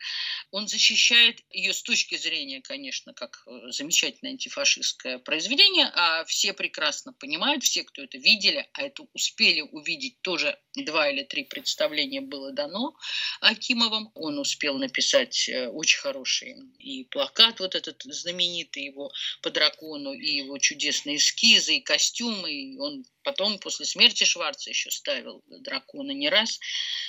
[0.50, 7.12] он защищает ее с точки зрения, конечно, как э, замечательное антифашистское произведение, а все прекрасно
[7.12, 12.50] понимают, все, кто это видели, а это успели увидеть тоже два или три представления было
[12.52, 12.96] дано
[13.40, 20.12] Акимовым, он успел написать э, очень хороший и плакат вот этот знаменитый его по дракону,
[20.12, 22.52] и его чудесные эскизы, и костюмы.
[22.52, 26.58] И он потом, после смерти Шварца, еще ставил дракона не раз.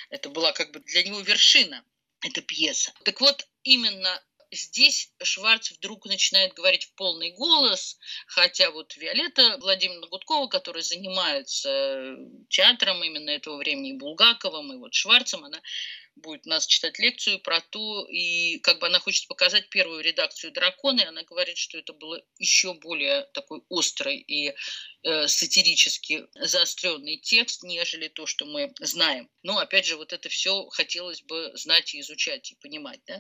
[0.10, 1.84] Это была как бы для него вершина,
[2.22, 2.94] эта пьеса.
[3.04, 10.08] Так вот, именно здесь Шварц вдруг начинает говорить в полный голос, хотя вот Виолетта Владимировна
[10.08, 12.18] Гудкова, которая занимается
[12.50, 15.62] театром именно этого времени, и Булгаковым, и вот Шварцем, она
[16.20, 21.02] будет нас читать лекцию про то, и как бы она хочет показать первую редакцию «Дракона»,
[21.02, 24.54] и она говорит, что это было еще более такой острый и
[25.04, 29.30] э, сатирически заостренный текст, нежели то, что мы знаем.
[29.44, 33.00] Но, опять же, вот это все хотелось бы знать и изучать, и понимать.
[33.08, 33.18] Да?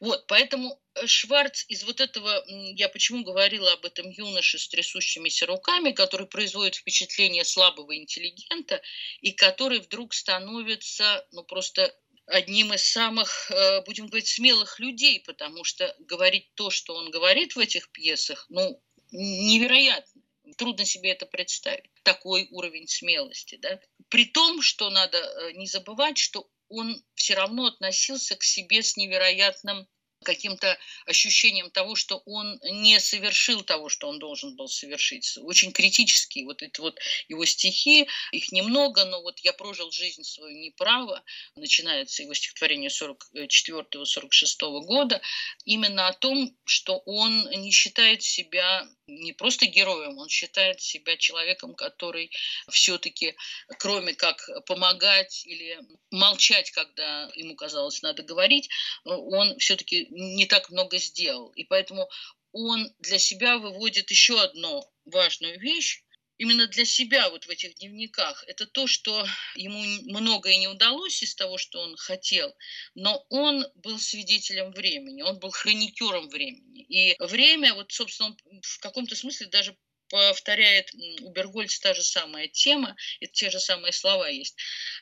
[0.00, 5.92] Вот, поэтому Шварц из вот этого, я почему говорила об этом юноше с трясущимися руками,
[5.92, 8.82] который производит впечатление слабого интеллигента,
[9.20, 11.94] и который вдруг становится, ну, просто
[12.26, 17.56] одним из самых, э, будем говорить, смелых людей, потому что говорить то, что он говорит
[17.56, 20.22] в этих пьесах, ну, невероятно.
[20.56, 21.90] Трудно себе это представить.
[22.02, 23.56] Такой уровень смелости.
[23.56, 23.80] Да?
[24.08, 28.96] При том, что надо э, не забывать, что он все равно относился к себе с
[28.96, 29.88] невероятным
[30.22, 35.36] каким-то ощущением того, что он не совершил того, что он должен был совершить.
[35.38, 40.56] Очень критические вот эти вот его стихи, их немного, но вот я прожил жизнь свою
[40.58, 41.22] неправо,
[41.56, 45.20] начинается его стихотворение 44-46 года,
[45.64, 51.74] именно о том, что он не считает себя не просто героем, он считает себя человеком,
[51.74, 52.30] который
[52.70, 53.34] все-таки,
[53.78, 55.78] кроме как помогать или
[56.10, 58.68] молчать, когда ему казалось надо говорить,
[59.04, 61.50] он все-таки не так много сделал.
[61.50, 62.08] И поэтому
[62.52, 66.02] он для себя выводит еще одну важную вещь,
[66.42, 71.34] именно для себя вот в этих дневниках, это то, что ему многое не удалось из
[71.34, 72.54] того, что он хотел,
[72.94, 76.82] но он был свидетелем времени, он был хроникером времени.
[76.82, 79.76] И время, вот, собственно, в каком-то смысле даже
[80.12, 80.90] повторяет
[81.22, 84.54] у Бергольца та же самая тема, это те же самые слова есть.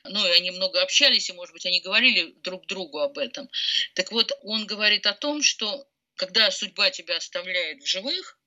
[0.05, 3.49] Ну, и они много общались, и, может быть, они говорили друг другу об этом.
[3.93, 8.39] Так вот, он говорит о том, что когда судьба тебя оставляет в живых,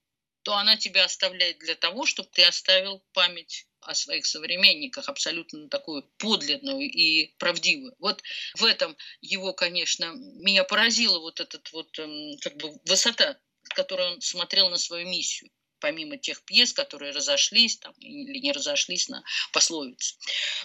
[0.42, 6.02] то она тебя оставляет для того, чтобы ты оставил память о своих современниках, абсолютно такую
[6.16, 7.94] подлинную и правдивую.
[7.98, 8.22] Вот
[8.54, 14.12] в этом его, конечно, меня поразила вот этот вот эм, как бы высота, с которой
[14.12, 15.50] он смотрел на свою миссию
[15.84, 19.22] помимо тех пьес, которые разошлись там, или не разошлись на
[19.52, 20.14] пословицы.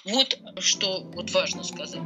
[0.06, 2.00] Вот что вот важно сказать.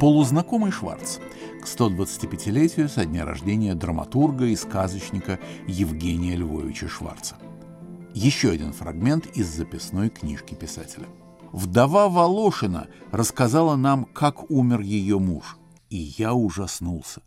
[0.00, 1.18] Полузнакомый Шварц
[1.62, 5.38] к 125-летию со дня рождения драматурга и сказочника
[5.68, 7.38] Евгения Львовича Шварца.
[8.14, 11.06] Еще один фрагмент из записной книжки писателя.
[11.52, 15.56] Вдова Волошина рассказала нам, как умер ее муж.
[15.88, 17.22] И я ужаснулся.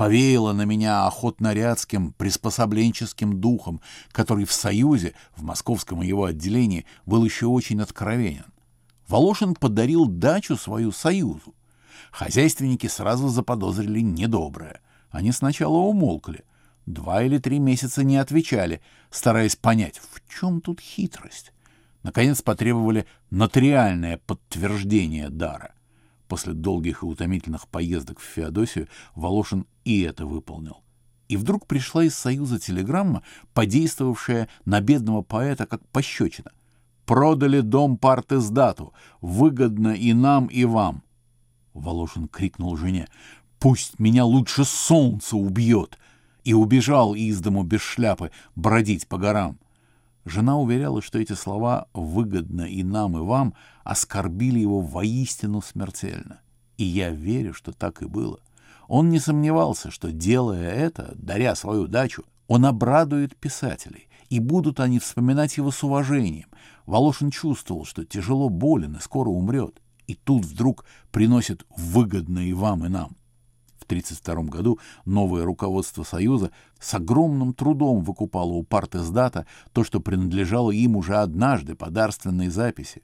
[0.00, 3.82] Повеяло на меня охотнорядским приспособленческим духом,
[4.12, 8.46] который в Союзе, в московском его отделении, был еще очень откровенен.
[9.08, 11.54] Волошин подарил дачу свою Союзу.
[12.12, 14.80] Хозяйственники сразу заподозрили недоброе.
[15.10, 16.44] Они сначала умолкли.
[16.86, 18.80] Два или три месяца не отвечали,
[19.10, 21.52] стараясь понять, в чем тут хитрость.
[22.02, 25.74] Наконец потребовали нотариальное подтверждение дара.
[26.30, 30.84] После долгих и утомительных поездок в Феодосию Волошин и это выполнил.
[31.26, 36.52] И вдруг пришла из Союза телеграмма, подействовавшая на бедного поэта как пощечина.
[37.04, 38.94] «Продали дом партиздату.
[39.20, 41.02] Выгодно и нам, и вам».
[41.74, 43.08] Волошин крикнул жене.
[43.58, 45.98] «Пусть меня лучше солнце убьет!»
[46.44, 49.58] и убежал из дому без шляпы бродить по горам.
[50.24, 53.54] Жена уверяла, что эти слова «выгодно и нам, и вам»
[53.84, 56.40] оскорбили его воистину смертельно.
[56.76, 58.40] И я верю, что так и было.
[58.86, 64.98] Он не сомневался, что, делая это, даря свою дачу, он обрадует писателей, и будут они
[64.98, 66.48] вспоминать его с уважением.
[66.86, 72.84] Волошин чувствовал, что тяжело болен и скоро умрет, и тут вдруг приносит выгодно и вам,
[72.84, 73.16] и нам.
[73.90, 80.96] 1932 году новое руководство Союза с огромным трудом выкупало у партиздата то, что принадлежало им
[80.96, 83.02] уже однажды по дарственной записи.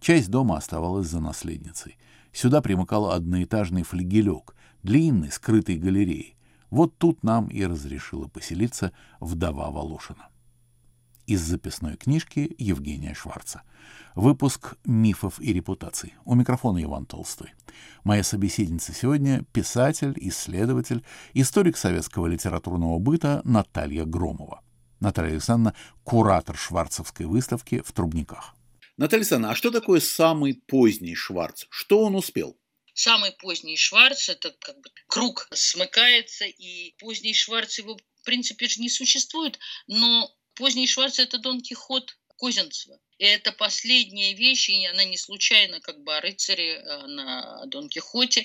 [0.00, 1.98] Часть дома оставалась за наследницей.
[2.32, 6.36] Сюда примыкал одноэтажный флигелек, длинный, скрытый галереей.
[6.70, 10.30] Вот тут нам и разрешила поселиться вдова Волошина
[11.30, 13.62] из записной книжки Евгения Шварца.
[14.16, 16.14] Выпуск «Мифов и репутаций».
[16.24, 17.54] У микрофона Иван Толстой.
[18.02, 24.64] Моя собеседница сегодня– писатель, исследователь, историк советского литературного быта Наталья Громова.
[24.98, 28.56] Наталья Александровна– куратор шварцевской выставки в Трубниках.
[28.96, 31.66] Наталья Александровна, а что такое самый поздний Шварц?
[31.70, 32.58] Что он успел?
[32.92, 38.80] Самый поздний Шварц– это как бы круг смыкается, и поздний Шварц его в принципе же
[38.80, 40.28] не существует, но
[40.60, 43.00] Поздний Шварц– это Дон Кихот Козинцева.
[43.16, 47.88] И это последняя вещь, и она не случайно как бы о рыцаре, а на Дон
[47.88, 48.44] Кихоте.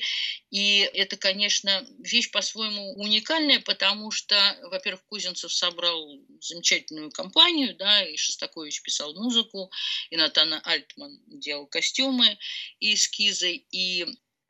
[0.49, 8.15] И это, конечно, вещь по-своему уникальная, потому что, во-первых, Кузинцев собрал замечательную компанию, да, и
[8.15, 9.69] Шостакович писал музыку,
[10.09, 12.37] и Натана Альтман делал костюмы
[12.79, 14.05] и эскизы, и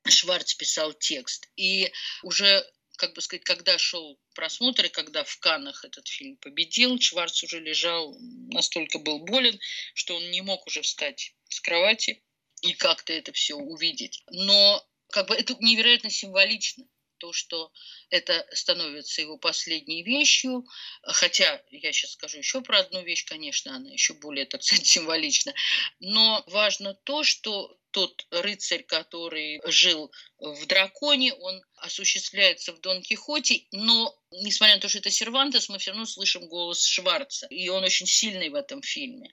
[0.07, 1.49] Шварц писал текст.
[1.55, 1.91] И
[2.21, 2.63] уже
[2.97, 7.59] как бы сказать, когда шел просмотр, и когда в Каннах этот фильм победил, Шварц уже
[7.59, 8.15] лежал,
[8.51, 9.59] настолько был болен,
[9.93, 12.23] что он не мог уже встать с кровати
[12.61, 14.23] и как-то это все увидеть.
[14.31, 16.85] Но как бы это невероятно символично
[17.17, 17.71] то, что
[18.09, 20.65] это становится его последней вещью,
[21.03, 25.53] хотя я сейчас скажу еще про одну вещь, конечно, она еще более, так сказать, символична,
[25.99, 33.61] но важно то, что тот рыцарь, который жил в драконе, он осуществляется в Дон Кихоте,
[33.71, 37.85] но несмотря на то, что это Сервантес, мы все равно слышим голос Шварца, и он
[37.85, 39.31] очень сильный в этом фильме.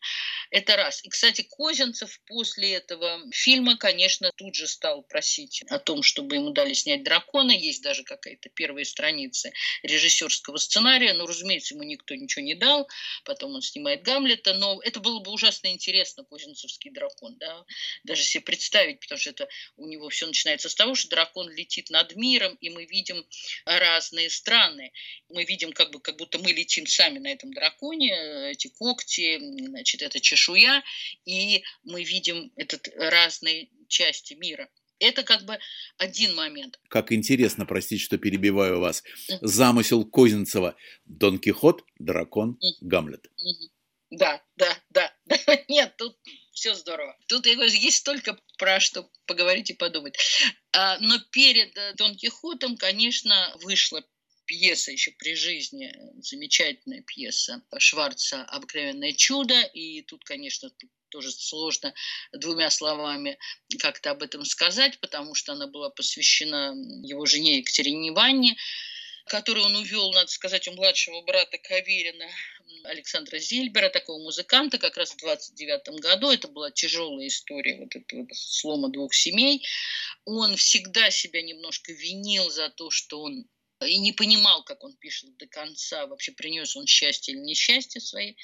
[0.50, 1.04] Это раз.
[1.04, 6.50] И, кстати, Козинцев после этого фильма, конечно, тут же стал просить о том, чтобы ему
[6.50, 7.50] дали снять «Дракона».
[7.50, 9.50] Есть даже какая-то первая страница
[9.82, 12.88] режиссерского сценария, но, разумеется, ему никто ничего не дал.
[13.24, 17.64] Потом он снимает «Гамлета», но это было бы ужасно интересно, Козинцевский дракон, да,
[18.04, 21.90] даже себе представить, потому что это у него все начинается с того, что дракон летит
[21.90, 23.26] над миром, и мы видим
[23.64, 24.92] разные страны.
[25.28, 30.02] Мы видим, как, бы, как будто мы летим сами на этом драконе, эти когти, значит,
[30.02, 30.84] это чешуя,
[31.24, 34.70] и мы видим этот разные части мира.
[35.02, 35.58] Это как бы
[35.98, 36.78] один момент.
[36.88, 39.02] Как интересно, простите, что перебиваю вас.
[39.40, 40.76] Замысел Козинцева.
[41.04, 43.26] Дон Кихот, дракон, Гамлет.
[44.10, 45.12] Да, да, да.
[45.68, 46.16] Нет, тут
[46.52, 47.16] все здорово.
[47.26, 50.16] Тут я говорю, есть столько про что поговорить и подумать.
[50.72, 54.04] А, но перед э, Дон Кихотом, конечно, вышла
[54.52, 55.90] пьеса еще при жизни,
[56.20, 59.58] замечательная пьеса Шварца «Обыкновенное чудо».
[59.72, 61.94] И тут, конечно, тут тоже сложно
[62.32, 63.38] двумя словами
[63.78, 68.58] как-то об этом сказать, потому что она была посвящена его жене Екатерине Ивановне,
[69.24, 72.28] которую он увел, надо сказать, у младшего брата Каверина
[72.84, 76.30] Александра Зильбера, такого музыканта, как раз в 29 году.
[76.30, 79.64] Это была тяжелая история вот этого слома двух семей.
[80.26, 83.46] Он всегда себя немножко винил за то, что он
[83.84, 88.36] и не понимал, как он пишет до конца, вообще принес он счастье или несчастье своей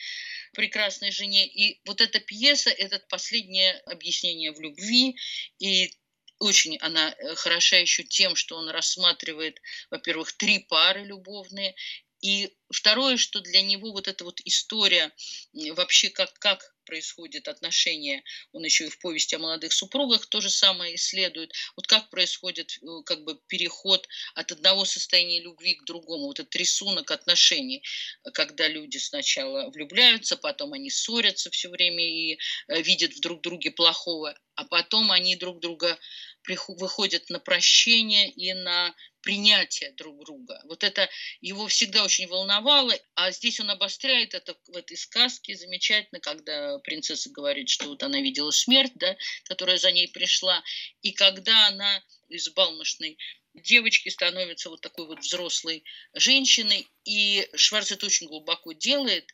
[0.53, 1.47] прекрасной жене.
[1.47, 5.17] И вот эта пьеса– это последнее объяснение в любви,
[5.59, 5.93] и
[6.39, 9.61] очень она э, хороша еще тем, что он рассматривает,
[9.91, 11.75] во-первых, три пары любовные,
[12.21, 15.13] И второе, что для него вот эта вот история
[15.53, 20.49] вообще как, как происходит отношения, он еще и в повести о молодых супругах то же
[20.49, 26.27] самое исследует, вот как происходит э, как бы переход от одного состояния любви к другому,
[26.27, 27.83] вот этот рисунок отношений,
[28.33, 32.39] когда люди сначала влюбляются, потом они ссорятся все время и
[32.69, 35.99] э, видят в друг друге плохого, а потом они друг друга
[36.69, 40.61] выходят на прощение и на принятие друг друга.
[40.65, 41.09] Вот это
[41.41, 42.58] его всегда очень волновало,
[43.15, 48.21] а здесь он обостряет это в этой сказке замечательно, когда принцесса говорит, что вот она
[48.21, 50.63] видела смерть, да, которая за ней пришла,
[51.03, 53.19] и когда она из балмошной
[53.55, 55.85] девочки становится вот такой вот взрослой
[56.15, 59.31] женщиной, и Шварц это очень глубоко делает,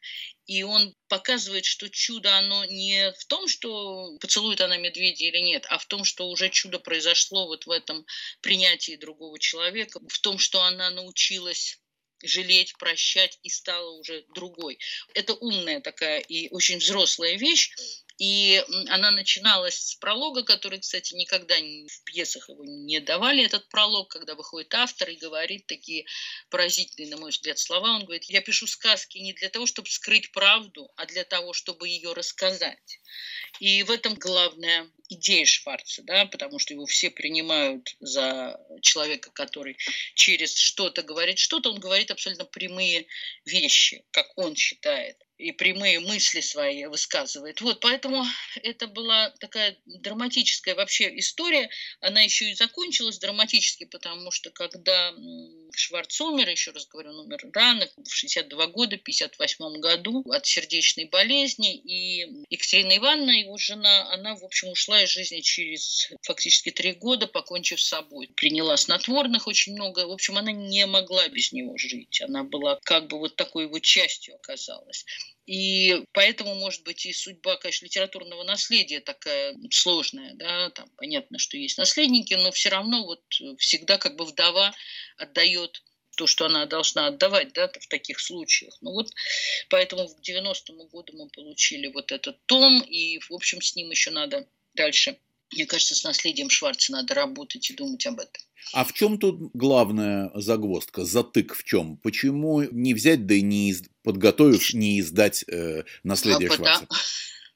[0.47, 5.67] и он показывает, что чудо, оно не в том, что поцелует она медведя или нет,
[5.69, 8.07] а в том, что уже чудо произошло вот в этом
[8.41, 11.81] принятии другого человека, в том, что она научилась
[12.27, 14.79] жалеть, прощать и стала уже другой.
[15.15, 17.73] Это умная такая и очень взрослая вещь,
[18.19, 24.09] и она начиналась с пролога, который, кстати, никогда в пьесах его не давали, этот пролог,
[24.09, 26.07] когда выходит автор и говорит такие
[26.49, 27.97] поразительные, на мой взгляд, слова.
[27.97, 31.89] Он говорит, я пишу сказки не для того, чтобы скрыть правду, а для того, чтобы
[31.89, 33.01] ее рассказать.
[33.59, 39.77] И в этом главная идея Шварца, да, потому что его все принимают за человека, который
[40.15, 43.07] через что-то говорит что-то, он говорит абсолютно прямые
[43.45, 47.61] вещи, как он считает и прямые мысли свои высказывает.
[47.61, 48.25] Вот, поэтому
[48.63, 51.69] это была такая драматическая вообще история.
[52.01, 55.13] Она еще и закончилась драматически, потому что когда
[55.75, 60.47] Шварц умер, еще раз говорю, он умер рано, в 62 года, в 58 году от
[60.47, 66.71] сердечной болезни, и Екатерина Ивановна, его жена, она, в общем, ушла из жизни через фактически
[66.71, 68.29] три года, покончив с собой.
[68.37, 72.21] Приняла снотворных очень много, в общем, она не могла без него жить.
[72.21, 75.05] Она была как бы вот такой вот частью оказалась.
[75.47, 81.59] И поэтому, может быть, и судьба, конечно, литературного наследия такая сложная, да, там понятно, что
[81.59, 83.23] есть наследники, но все равно вот
[83.59, 84.75] всегда как бы вдова
[85.19, 85.83] отдает
[86.17, 88.77] то, что она должна отдавать да, в таких случаях.
[88.81, 89.11] Ну вот,
[89.69, 94.11] поэтому в 90-му году мы получили вот этот том, и, в общем, с ним еще
[94.11, 95.19] надо дальше
[95.55, 98.43] мне кажется, с наследием Шварца надо работать и думать об этом.
[98.73, 101.99] А в чем тут главная загвоздка, затык в чем?
[101.99, 103.83] Почему не взять, да и не из...
[104.03, 106.87] подготовив, не издать э, наследие а Шварца?
[106.87, 107.01] Потому...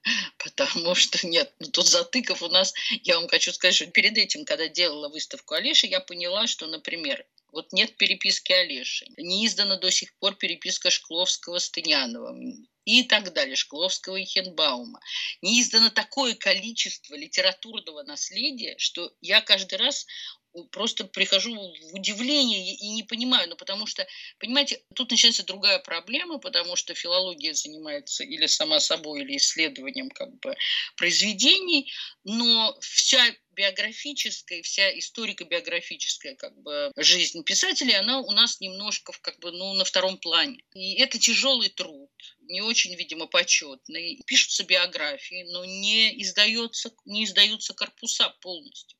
[0.38, 2.72] Потому что нет, ну тут затыков у нас,
[3.02, 7.24] я вам хочу сказать, что перед этим, когда делала выставку Олеши, я поняла, что, например,
[7.52, 13.34] вот нет переписки Олеши, не издана до сих пор переписка Шкловского с Тыняновым и так
[13.34, 14.98] далее, Шкловского и Хенбаума.
[15.42, 20.06] Не издано такое количество литературного наследия, что я каждый раз
[20.70, 24.06] просто прихожу в удивление и не понимаю, ну потому что,
[24.38, 30.34] понимаете, тут начинается другая проблема, потому что филология занимается или сама собой, или исследованием как
[30.40, 30.56] бы
[30.96, 31.92] произведений,
[32.24, 33.22] но вся
[33.58, 39.84] биографическая, вся историко-биографическая как бы жизнь писателей, она у нас немножко как бы, ну, на
[39.84, 40.62] втором плане.
[40.74, 42.10] И это тяжелый труд,
[42.48, 44.22] не очень, видимо, почетный.
[44.26, 48.98] Пишутся биографии, но не, издается, не издаются корпуса полностью.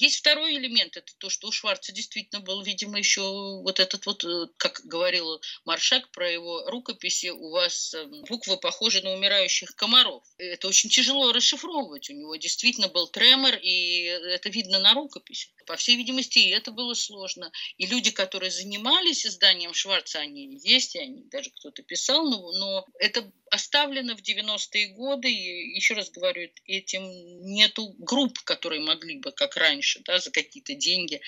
[0.00, 4.24] Есть второй элемент, это то, что у Шварца действительно был, видимо, еще вот этот вот,
[4.24, 10.24] э, как говорил Маршак про его рукописи, у вас эм, буквы похожи на умирающих комаров.
[10.38, 12.08] Это очень тяжело расшифровывать.
[12.08, 15.50] У него действительно был тремор, и это видно на рукописи.
[15.66, 17.52] По всей видимости, и это было сложно.
[17.76, 22.86] И люди, которые занимались изданием Шварца, они есть, и они даже кто-то писал, но, но
[22.98, 27.02] это оставлено в 90-е годы, и еще раз говорю, этим
[27.44, 31.20] нету групп, которые могли бы, как раньше, да, за какие-то деньги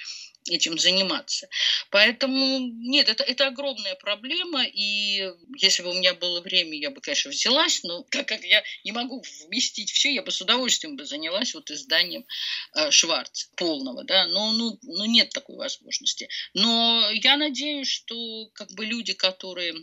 [0.50, 1.48] этим заниматься.
[1.90, 7.00] Поэтому нет, это, это огромная проблема, и если бы у меня было время, я бы,
[7.00, 11.04] конечно, взялась, но так как я не могу вместить все, я бы с удовольствием бы
[11.04, 12.26] занялась вот изданием
[12.74, 16.28] э, Шварца полного, да, но ну, ну нет такой возможности.
[16.54, 19.74] Но я надеюсь, что как бы люди, которые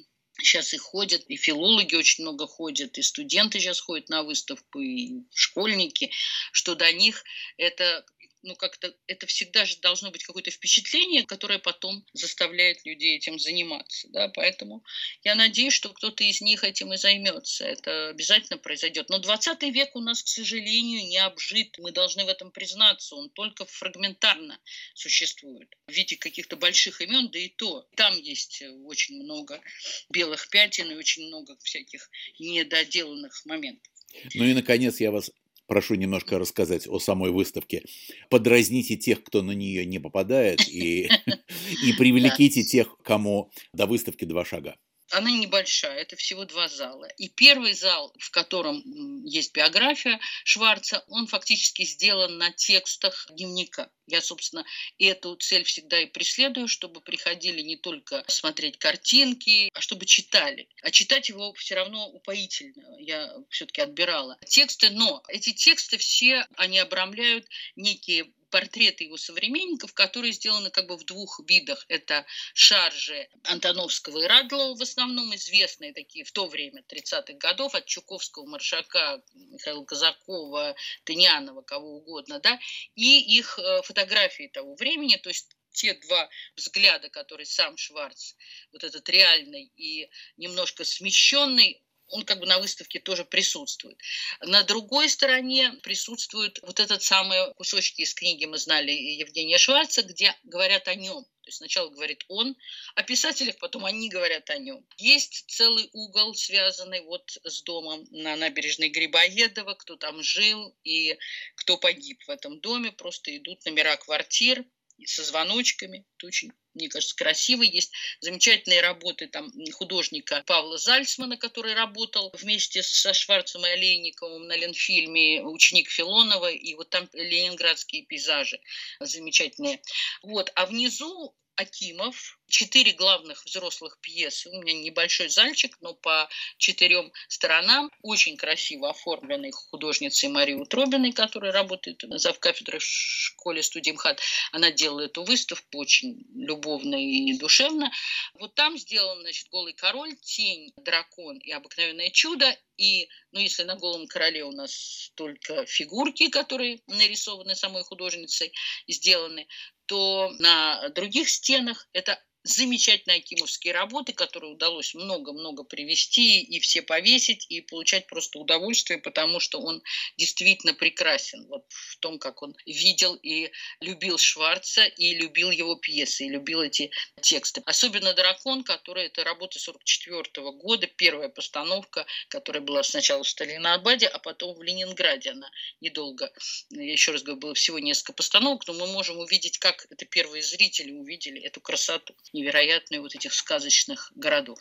[0.42, 5.24] Сейчас и ходят, и филологи очень много ходят, и студенты сейчас ходят на выставку, и
[5.34, 6.12] школьники,
[6.52, 7.24] что до них
[7.58, 8.06] это
[8.42, 14.08] ну, как-то это всегда же должно быть какое-то впечатление, которое потом заставляет людей этим заниматься,
[14.10, 14.84] да, поэтому
[15.24, 19.10] я надеюсь, что кто-то из них этим и займется, это обязательно произойдет.
[19.10, 23.30] Но 20 век у нас, к сожалению, не обжит, мы должны в этом признаться, он
[23.30, 24.60] только фрагментарно
[24.94, 29.62] существует в виде каких-то больших имен, да и то, там есть очень много
[30.10, 32.10] белых пятен и очень много всяких
[32.40, 33.92] недоделанных моментов.
[34.34, 35.32] Ну и, наконец, я вас
[35.70, 37.84] прошу немножко рассказать о самой выставке.
[38.30, 41.10] Подразните тех, кто на нее не попадает, и,
[41.86, 44.76] и привлеките тех, кому до выставки два шага
[45.12, 47.07] она небольшая, это всего два зала.
[47.18, 48.84] И первый зал, в котором
[49.26, 53.89] есть биография Шварца, он фактически сделан на текстах дневника.
[54.07, 54.66] Я, собственно,
[54.97, 60.68] эту цель всегда и преследую, чтобы приходили не только смотреть картинки, а чтобы читали.
[60.82, 62.97] А читать его все равно упоительно.
[62.99, 70.34] Я все-таки отбирала тексты, но эти тексты все, они обрамляют некие портреты его современников, которые
[70.34, 71.86] сделаны как бы в двух видах.
[71.88, 77.86] Это шаржи Антоновского и Радлова, в основном известные такие в то время, 30-х годов, от
[77.86, 82.60] Чуковского, Маршака, Михаила Казакова, Тынянова, кого угодно, да,
[82.95, 88.34] и их э, фотографии того времени, то есть те два взгляда, которые сам Шварц,
[88.72, 93.97] вот этот реальный и немножко смещенный, он как бы на выставке тоже присутствует.
[94.41, 100.36] На другой стороне присутствуют вот этот самый кусочки из книги мы знали Евгения Шварца, где
[100.43, 101.24] говорят о нем.
[101.24, 102.55] То есть сначала говорит он
[102.95, 104.86] о писателях, потом они говорят о нем.
[104.97, 111.18] Есть целый угол, связанный вот с домом на набережной Грибоедова, кто там жил и
[111.55, 112.91] кто погиб в этом доме.
[112.91, 114.64] Просто идут номера квартир,
[115.05, 116.05] со звоночками.
[116.18, 117.64] Это очень, мне кажется, красиво.
[117.64, 124.56] Есть замечательные работы там художника Павла Зальцмана, который работал вместе со Шварцем и Олейниковым на
[124.56, 126.50] Ленфильме «Ученик Филонова».
[126.50, 128.60] И вот там ленинградские пейзажи
[129.00, 129.82] замечательные.
[130.24, 130.52] Вот.
[130.56, 134.49] А внизу Акимов, четыре главных взрослых пьесы.
[134.49, 137.91] У меня небольшой зальчик, но по четырем сторонам.
[138.01, 144.22] Очень красиво оформленный художницей Марии Утробиной, которая работает за кафедрой в школе студии МХАТ.
[144.53, 147.91] Она делает эту выставку очень любовно и душевно.
[148.36, 152.57] Вот там сделан, значит, «Голый король», «Тень», «Дракон» и «Обыкновенное чудо».
[152.78, 158.53] И, ну, если на «Голом короле» у нас только фигурки, которые нарисованы самой художницей,
[158.88, 159.47] сделаны,
[159.90, 162.20] то на других стенах это
[162.50, 169.39] замечательные акимовские работы, которые удалось много-много привести и все повесить, и получать просто удовольствие, потому
[169.39, 169.82] что он
[170.18, 176.26] действительно прекрасен вот в том, как он видел и любил Шварца, и любил его пьесы,
[176.26, 176.91] и любил эти
[177.22, 177.62] тексты.
[177.66, 184.08] Особенно «Дракон», который это работа 44 -го года, первая постановка, которая была сначала в Сталиноабаде,
[184.08, 185.32] а потом в Ленинграде.
[185.32, 185.50] Она
[185.82, 186.32] недолго,
[186.70, 190.41] я еще раз говорю, было всего несколько постановок, но мы можем увидеть, как это первые
[190.43, 194.60] зрители увидели эту красоту невероятные вот этих сказочных городов.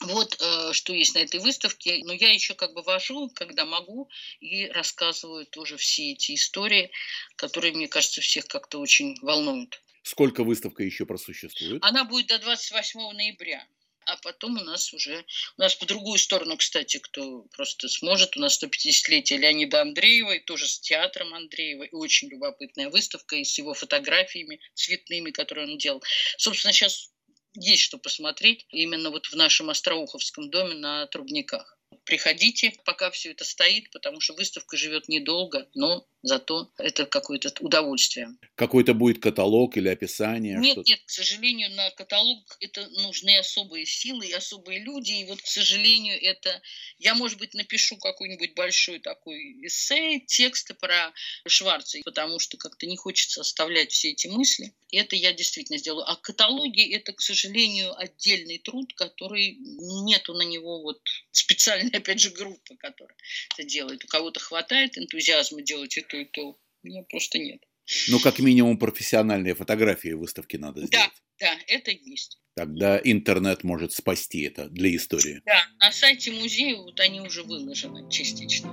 [0.00, 2.02] Вот э, что есть на этой выставке.
[2.04, 4.10] Но я еще как бы вожу, когда могу,
[4.40, 6.90] и рассказываю тоже все эти истории,
[7.36, 9.80] которые, мне кажется, всех как-то очень волнуют.
[10.02, 11.82] Сколько выставка еще просуществует?
[11.82, 13.66] Она будет до 28 ноября.
[14.06, 15.24] А потом у нас уже,
[15.56, 20.40] у нас по другую сторону, кстати, кто просто сможет, у нас 150-летие Леонида Андреева, и
[20.40, 25.78] тоже с театром Андреева, и очень любопытная выставка, и с его фотографиями цветными, которые он
[25.78, 26.02] делал.
[26.36, 27.13] Собственно, сейчас
[27.54, 31.78] есть что посмотреть именно вот в нашем Остроуховском доме на Трубниках.
[32.04, 38.28] Приходите, пока все это стоит, потому что выставка живет недолго, но зато это какое-то удовольствие.
[38.54, 40.58] Какой-то будет каталог или описание?
[40.58, 45.40] Нет, нет, к сожалению, на каталог это нужны особые силы и особые люди, и вот,
[45.40, 46.60] к сожалению, это...
[46.98, 51.12] Я, может быть, напишу какой-нибудь большой такой эссе, тексты про
[51.46, 54.74] Шварца, потому что как-то не хочется оставлять все эти мысли.
[54.92, 56.08] Это я действительно сделаю.
[56.08, 61.00] А каталоги– это, к сожалению, отдельный труд, который нету на него вот
[61.32, 63.16] специальной, опять же, группы, которая
[63.56, 64.04] это делает.
[64.04, 66.58] У кого-то хватает энтузиазма делать это и то.
[66.82, 67.62] У меня просто нет.
[68.08, 71.10] Ну, как минимум, профессиональные фотографии выставки надо сделать.
[71.38, 72.38] Да, да, это есть.
[72.56, 75.42] Тогда интернет может спасти это для истории.
[75.44, 78.70] Да, на сайте музея вот они уже выложены частично.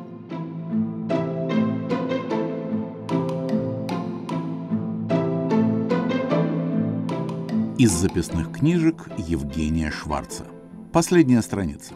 [7.77, 10.45] Из записных книжек Евгения Шварца.
[10.93, 11.95] Последняя страница.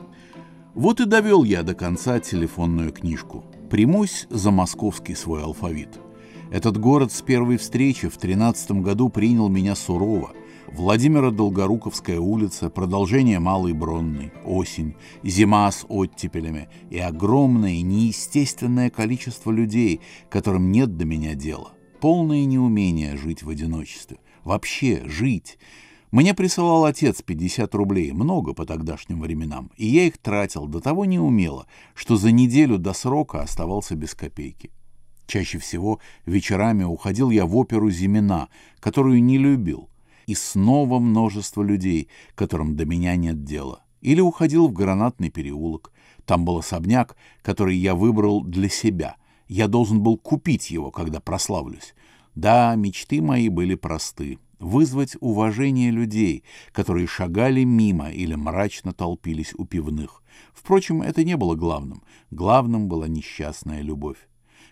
[0.75, 3.45] Вот и довел я до конца телефонную книжку.
[3.69, 5.97] Примусь за московский свой алфавит.
[6.51, 10.33] Этот город с первой встречи в тринадцатом году принял меня сурово.
[10.67, 20.01] Владимира Долгоруковская улица, продолжение Малой Бронной, осень, зима с оттепелями и огромное неестественное количество людей,
[20.29, 21.71] которым нет до меня дела.
[22.01, 24.17] Полное неумение жить в одиночестве.
[24.43, 25.57] Вообще жить.
[26.15, 31.03] Мне присылал отец 50 рублей, много по тогдашним временам, и я их тратил до того
[31.03, 34.71] неумело, что за неделю до срока оставался без копейки.
[35.27, 38.47] Чаще всего вечерами уходил я в оперу «Зимина»,
[38.79, 39.89] которую не любил,
[40.25, 43.83] и снова множество людей, которым до меня нет дела.
[43.99, 45.91] Или уходил в гранатный переулок.
[46.23, 49.17] Там был особняк, который я выбрал для себя.
[49.49, 51.93] Я должен был купить его, когда прославлюсь.
[52.35, 54.39] Да, мечты мои были просты.
[54.59, 60.23] Вызвать уважение людей, которые шагали мимо или мрачно толпились у пивных.
[60.53, 62.03] Впрочем, это не было главным.
[62.31, 64.17] Главным была несчастная любовь.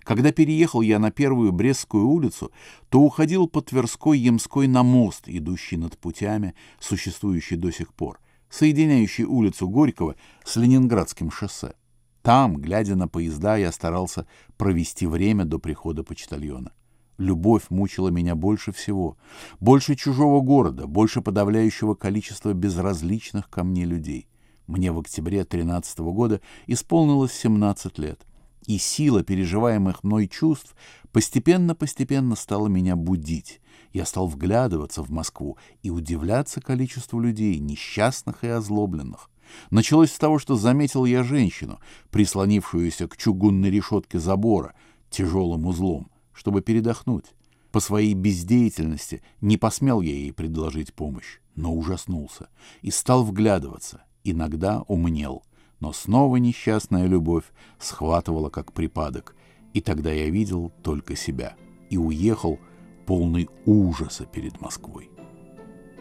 [0.03, 2.51] Когда переехал я на первую Брестскую улицу,
[2.89, 8.19] то уходил по Тверской Ямской на мост, идущий над путями, существующий до сих пор,
[8.49, 11.73] соединяющий улицу Горького с Ленинградским шоссе.
[12.21, 14.27] Там, глядя на поезда, я старался
[14.57, 16.71] провести время до прихода почтальона.
[17.17, 19.17] Любовь мучила меня больше всего,
[19.59, 24.27] больше чужого города, больше подавляющего количества безразличных ко мне людей.
[24.65, 28.25] Мне в октябре 13 года исполнилось 17 лет,
[28.65, 30.75] и сила переживаемых мной чувств
[31.11, 33.59] постепенно-постепенно стала меня будить.
[33.91, 39.29] Я стал вглядываться в Москву и удивляться количеству людей, несчастных и озлобленных.
[39.69, 44.73] Началось с того, что заметил я женщину, прислонившуюся к чугунной решетке забора
[45.11, 46.09] тяжелым узлом,
[46.43, 47.23] чтобы передохнуть.
[47.71, 52.49] По своей бездеятельности не посмел я ей предложить помощь, но ужаснулся
[52.81, 55.43] и стал вглядываться, иногда умнел.
[55.79, 57.45] Но снова несчастная любовь
[57.79, 59.37] схватывала как припадок,
[59.73, 61.55] и тогда я видел только себя
[61.89, 62.59] и уехал
[63.05, 65.09] полный ужаса перед Москвой.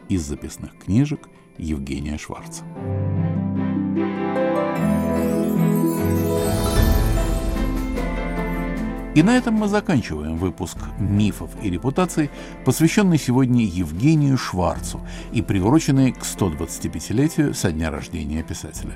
[0.08, 2.64] Из записных книжек Евгения Шварца.
[9.14, 12.30] И на этом мы заканчиваем выпуск «Мифов и репутаций»,
[12.64, 15.00] посвященный сегодня Евгению Шварцу
[15.32, 18.94] и приуроченный к 125-летию со дня рождения писателя.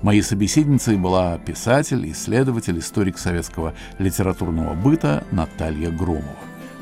[0.00, 6.24] Моей собеседницей была писатель, исследователь, историк советского литературного быта Наталья Громова.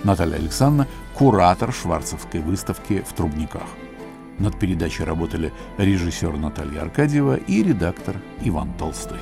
[0.05, 3.66] Наталья Александровна– куратор шварцевской выставки в Трубниках.
[4.39, 9.18] Над передачей работали режиссер Наталья Аркадьева и редактор Иван Толстой.